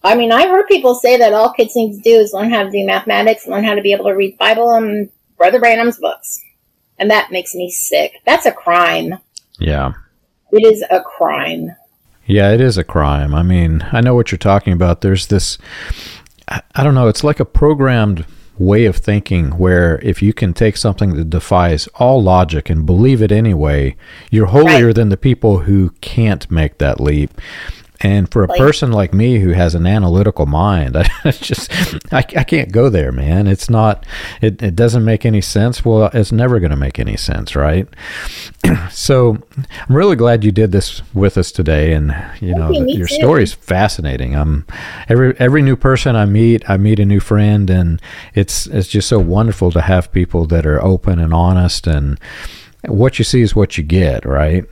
[0.03, 2.63] I mean, I've heard people say that all kids need to do is learn how
[2.63, 6.41] to do mathematics, learn how to be able to read Bible and Brother Branham's books.
[6.99, 8.21] And that makes me sick.
[8.25, 9.15] That's a crime.
[9.59, 9.93] Yeah.
[10.51, 11.75] It is a crime.
[12.25, 13.33] Yeah, it is a crime.
[13.33, 15.01] I mean, I know what you're talking about.
[15.01, 15.57] There's this,
[16.47, 18.25] I, don't know, it's like a programmed
[18.57, 23.21] way of thinking where if you can take something that defies all logic and believe
[23.21, 23.95] it anyway,
[24.29, 24.95] you're holier right.
[24.95, 27.31] than the people who can't make that leap.
[28.03, 31.71] And for a like, person like me who has an analytical mind, I just
[32.13, 33.47] I, I can't go there, man.
[33.47, 34.05] It's not
[34.41, 35.85] it, it doesn't make any sense.
[35.85, 37.87] Well, it's never going to make any sense, right?
[38.91, 43.07] so I'm really glad you did this with us today, and you know okay, your
[43.07, 44.35] story is fascinating.
[44.35, 44.65] Um,
[45.07, 48.01] every every new person I meet, I meet a new friend, and
[48.35, 52.19] it's it's just so wonderful to have people that are open and honest and
[52.87, 54.65] what you see is what you get, right?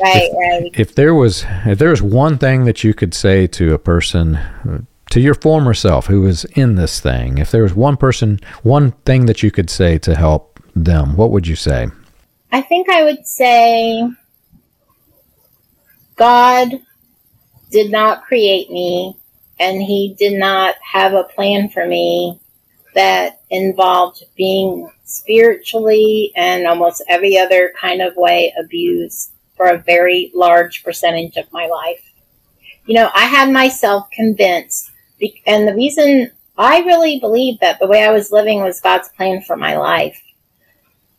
[0.00, 0.70] Right, if, right.
[0.74, 4.38] If there was if there was one thing that you could say to a person
[5.10, 8.92] to your former self who was in this thing, if there was one person, one
[9.04, 11.88] thing that you could say to help them, what would you say?
[12.52, 14.08] I think I would say
[16.16, 16.80] God
[17.70, 19.16] did not create me
[19.58, 22.40] and he did not have a plan for me
[22.98, 30.32] that involved being spiritually and almost every other kind of way abused for a very
[30.34, 32.12] large percentage of my life.
[32.86, 34.90] You know, I had myself convinced,
[35.46, 39.42] and the reason I really believed that the way I was living was God's plan
[39.42, 40.20] for my life,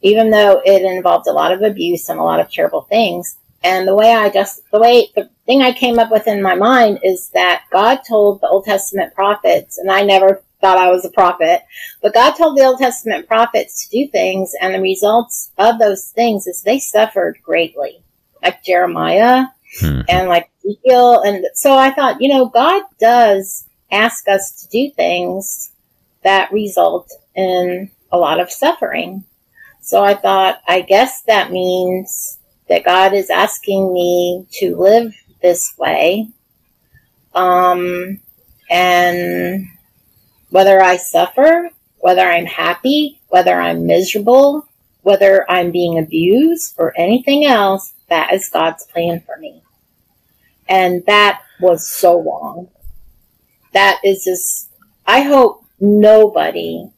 [0.01, 3.37] even though it involved a lot of abuse and a lot of terrible things.
[3.63, 6.55] And the way I just, the way, the thing I came up with in my
[6.55, 11.05] mind is that God told the Old Testament prophets, and I never thought I was
[11.05, 11.61] a prophet.
[12.01, 16.09] But God told the Old Testament prophets to do things, and the results of those
[16.09, 18.03] things is they suffered greatly,
[18.41, 19.47] like Jeremiah
[19.79, 20.01] hmm.
[20.07, 21.21] and like Ezekiel.
[21.21, 25.71] And so I thought, you know, God does ask us to do things
[26.23, 29.23] that result in a lot of suffering.
[29.81, 32.37] So I thought, I guess that means
[32.67, 36.29] that God is asking me to live this way.
[37.33, 38.19] Um,
[38.69, 39.67] and
[40.49, 41.69] whether I suffer,
[41.99, 44.67] whether I'm happy, whether I'm miserable,
[45.01, 49.61] whether I'm being abused or anything else, that is God's plan for me.
[50.67, 52.69] And that was so wrong.
[53.73, 54.69] That is just,
[55.05, 56.89] I hope nobody,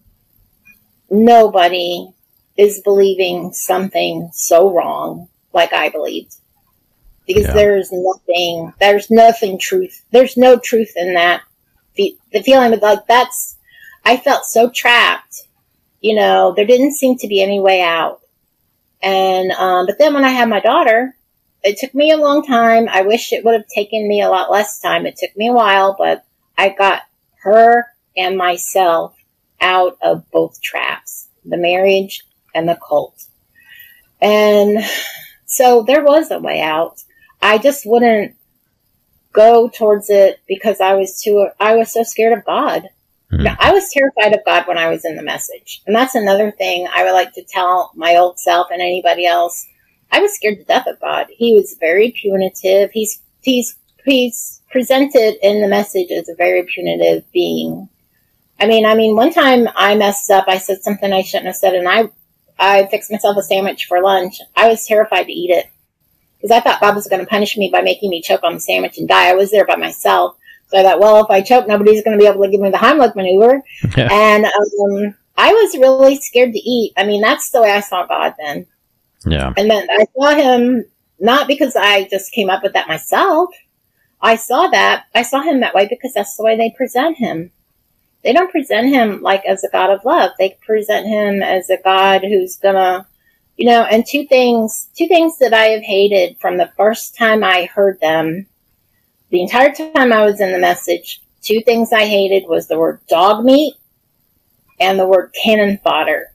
[1.10, 2.10] nobody
[2.58, 6.36] is believing something so wrong like I believed.
[7.28, 7.54] Because yeah.
[7.54, 11.42] there's nothing, there's nothing truth, there's no truth in that
[11.96, 13.58] the feeling of like that's
[14.04, 15.48] I felt so trapped.
[16.00, 18.22] You know, there didn't seem to be any way out.
[19.02, 21.16] And um, but then when I had my daughter,
[21.64, 22.88] it took me a long time.
[22.90, 25.06] I wish it would have taken me a lot less time.
[25.06, 26.26] It took me a while, but
[26.58, 27.04] I got
[27.44, 27.86] her
[28.16, 29.16] and myself
[29.60, 32.24] out of both traps, the marriage
[32.54, 33.26] and the cult.
[34.20, 34.84] And
[35.46, 37.04] so there was a way out.
[37.42, 38.36] I just wouldn't
[39.32, 42.90] go towards it because I was too, I was so scared of God.
[43.32, 43.56] Mm.
[43.60, 45.82] I was terrified of God when I was in the message.
[45.88, 49.68] And that's another thing I would like to tell my old self and anybody else.
[50.12, 51.28] I was scared to death of God.
[51.30, 52.92] He was very punitive.
[52.92, 57.88] He's, he's, he's presented in the message as a very punitive being.
[58.60, 60.46] I mean, I mean, one time I messed up.
[60.48, 62.10] I said something I shouldn't have said and I,
[62.60, 64.40] I fixed myself a sandwich for lunch.
[64.56, 65.68] I was terrified to eat it
[66.42, 68.60] because I thought God was going to punish me by making me choke on the
[68.60, 69.30] sandwich and die.
[69.30, 70.38] I was there by myself.
[70.68, 72.72] So I thought, well, if I choke, nobody's going to be able to give me
[72.72, 73.62] the Heimlich maneuver.
[73.96, 74.08] Yeah.
[74.12, 76.94] And um, I was really scared to eat.
[76.98, 78.66] I mean, that's the way I saw God then.
[79.26, 79.54] Yeah.
[79.56, 80.86] And then I saw him
[81.20, 83.50] not because I just came up with that myself.
[84.20, 85.06] I saw that.
[85.14, 87.52] I saw him that way because that's the way they present him.
[88.24, 90.32] They don't present him like as a God of love.
[90.40, 93.08] They present him as a God who's gonna
[93.62, 97.44] you know, and two things, two things that I have hated from the first time
[97.44, 98.48] I heard them,
[99.30, 103.02] the entire time I was in the message, two things I hated was the word
[103.08, 103.76] dog meat
[104.80, 106.34] and the word cannon fodder.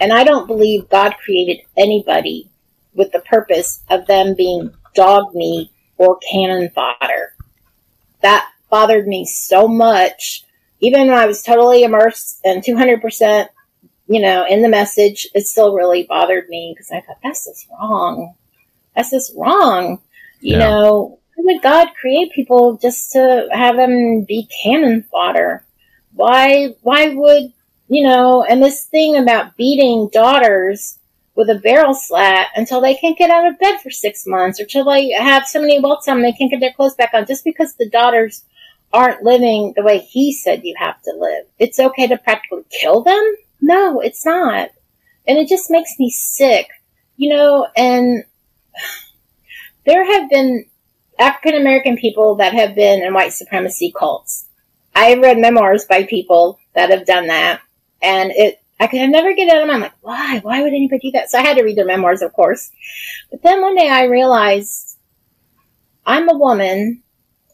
[0.00, 2.50] And I don't believe God created anybody
[2.94, 7.36] with the purpose of them being dog meat or cannon fodder.
[8.22, 10.44] That bothered me so much.
[10.80, 13.46] Even when I was totally immersed and 200%
[14.10, 17.68] you know, in the message, it still really bothered me because I thought, that's just
[17.70, 18.34] wrong.
[18.96, 20.00] That's just wrong.
[20.40, 20.58] You yeah.
[20.58, 25.64] know, why would God create people just to have them be cannon fodder?
[26.12, 27.52] Why, why would,
[27.86, 30.98] you know, and this thing about beating daughters
[31.36, 34.64] with a barrel slat until they can't get out of bed for six months or
[34.64, 37.26] till they have so many welts on them they can't get their clothes back on
[37.26, 38.42] just because the daughters
[38.92, 41.44] aren't living the way he said you have to live.
[41.60, 43.36] It's okay to practically kill them?
[43.60, 44.70] No, it's not.
[45.26, 46.68] And it just makes me sick,
[47.16, 48.24] you know, and
[49.86, 50.66] there have been,
[51.18, 54.46] African American people that have been in white supremacy cults.
[54.94, 57.60] I have read memoirs by people that have done that,
[58.00, 61.10] and it I could never get out of my mind like why why would anybody
[61.10, 61.30] do that?
[61.30, 62.70] So I had to read their memoirs, of course.
[63.30, 64.96] But then one day I realized
[66.06, 67.02] I'm a woman,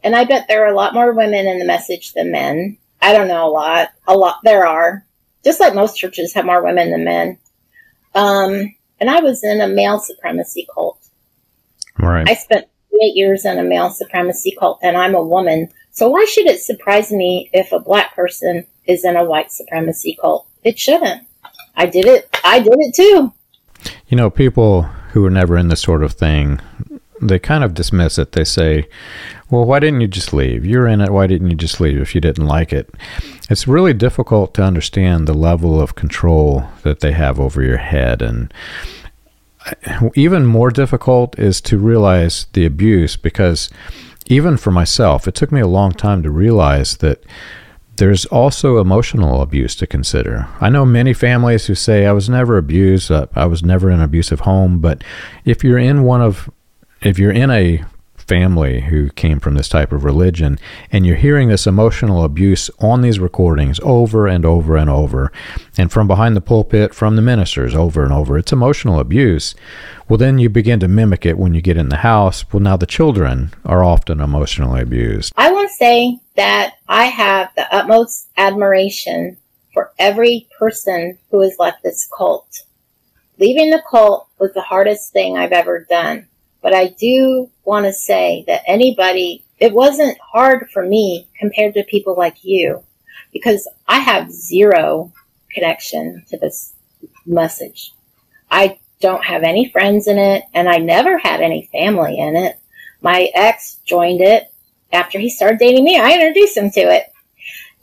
[0.05, 2.79] and I bet there are a lot more women in the message than men.
[3.03, 3.89] I don't know a lot.
[4.07, 5.06] A lot there are,
[5.47, 7.39] just like most churches have more women than men.
[8.17, 10.99] Um, and I was in a male supremacy cult.
[11.97, 12.29] Right.
[12.29, 12.67] I spent
[13.01, 15.69] eight years in a male supremacy cult, and I'm a woman.
[15.93, 20.19] So why should it surprise me if a black person is in a white supremacy
[20.21, 20.49] cult?
[20.65, 21.23] It shouldn't.
[21.77, 22.29] I did it.
[22.43, 23.33] I did it too.
[24.09, 24.83] You know, people
[25.13, 26.61] who are never in this sort of thing,
[27.23, 28.33] they kind of dismiss it.
[28.33, 28.89] They say,
[29.51, 30.67] well, why didn't you just leave?
[30.67, 31.11] You're in it.
[31.11, 32.93] Why didn't you just leave if you didn't like it?
[33.49, 38.23] It's really difficult to understand the level of control that they have over your head.
[38.23, 38.53] And
[40.15, 43.71] even more difficult is to realize the abuse because
[44.27, 47.23] even for myself, it took me a long time to realize that
[47.97, 50.49] there's also emotional abuse to consider.
[50.61, 54.01] I know many families who say, I was never abused, uh, I was never in
[54.01, 55.03] an abusive home, but
[55.45, 56.51] if you're in one of,
[57.01, 57.83] if you're in a
[58.27, 60.59] family who came from this type of religion,
[60.91, 65.33] and you're hearing this emotional abuse on these recordings over and over and over,
[65.79, 68.39] and from behind the pulpit, from the ministers over and over.
[68.39, 69.55] It's emotional abuse.
[70.09, 72.45] Well, then you begin to mimic it when you get in the house.
[72.53, 75.33] Well, now the children are often emotionally abused.
[75.37, 79.37] I want to say that I have the utmost admiration
[79.72, 82.62] for every person who has left this cult.
[83.39, 86.29] Leaving the cult was the hardest thing I've ever done.
[86.63, 91.85] But I do want to say that anybody, it wasn't hard for me compared to
[91.85, 92.83] people like you
[93.33, 95.13] because I have zero
[95.51, 96.75] connection to this
[97.25, 97.93] message.
[98.51, 102.59] I don't have any friends in it and I never had any family in it.
[103.01, 104.53] My ex joined it
[104.93, 105.99] after he started dating me.
[105.99, 107.13] I introduced him to it.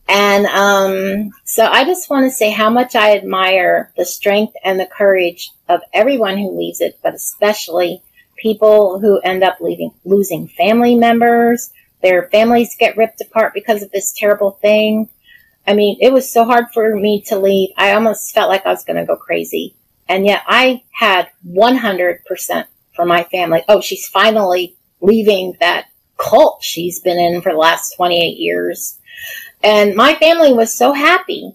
[0.07, 4.79] And um, so I just want to say how much I admire the strength and
[4.79, 8.01] the courage of everyone who leaves it, but especially
[8.43, 11.71] people who end up leaving, losing family members.
[12.01, 15.07] Their families get ripped apart because of this terrible thing.
[15.65, 17.69] I mean, it was so hard for me to leave.
[17.77, 19.75] I almost felt like I was going to go crazy.
[20.09, 23.63] And yet I had 100% for my family.
[23.69, 25.87] Oh, she's finally leaving that
[26.17, 28.99] cult she's been in for the last 28 years.
[29.63, 31.53] And my family was so happy.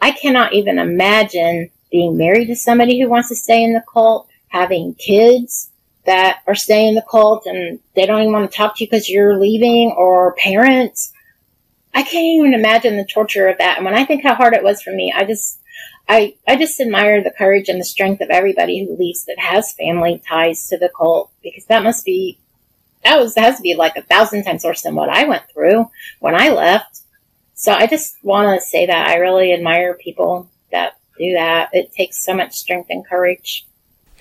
[0.00, 4.28] I cannot even imagine being married to somebody who wants to stay in the cult,
[4.48, 5.70] having kids,
[6.06, 8.88] that are staying in the cult and they don't even want to talk to you
[8.88, 11.12] because you're leaving or parents.
[11.94, 13.76] I can't even imagine the torture of that.
[13.76, 15.60] And when I think how hard it was for me, I just,
[16.08, 19.72] I, I just admire the courage and the strength of everybody who leaves that has
[19.72, 22.38] family ties to the cult because that must be,
[23.02, 25.44] that was, that has to be like a thousand times worse than what I went
[25.52, 25.90] through
[26.20, 27.00] when I left.
[27.54, 31.70] So I just want to say that I really admire people that do that.
[31.72, 33.66] It takes so much strength and courage.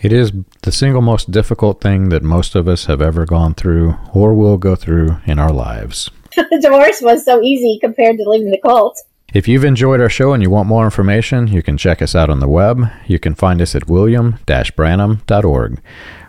[0.04, 0.34] It is
[0.64, 4.58] the single most difficult thing that most of us have ever gone through or will
[4.58, 6.12] go through in our lives.
[6.36, 9.01] The divorce was so easy compared to leaving the cult.
[9.34, 12.30] If you've enjoyed our show and you want more information, you can check us out
[12.30, 12.86] on the web.
[13.08, 15.82] You can find us at william-branham.org.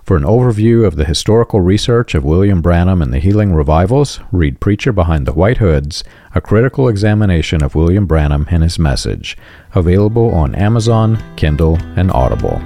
[0.05, 4.61] For an overview of the historical research of William Branham and the healing revivals, read
[4.61, 9.37] Preacher Behind the White Hoods, a critical examination of William Branham and his message,
[9.75, 12.62] available on Amazon, Kindle, and Audible.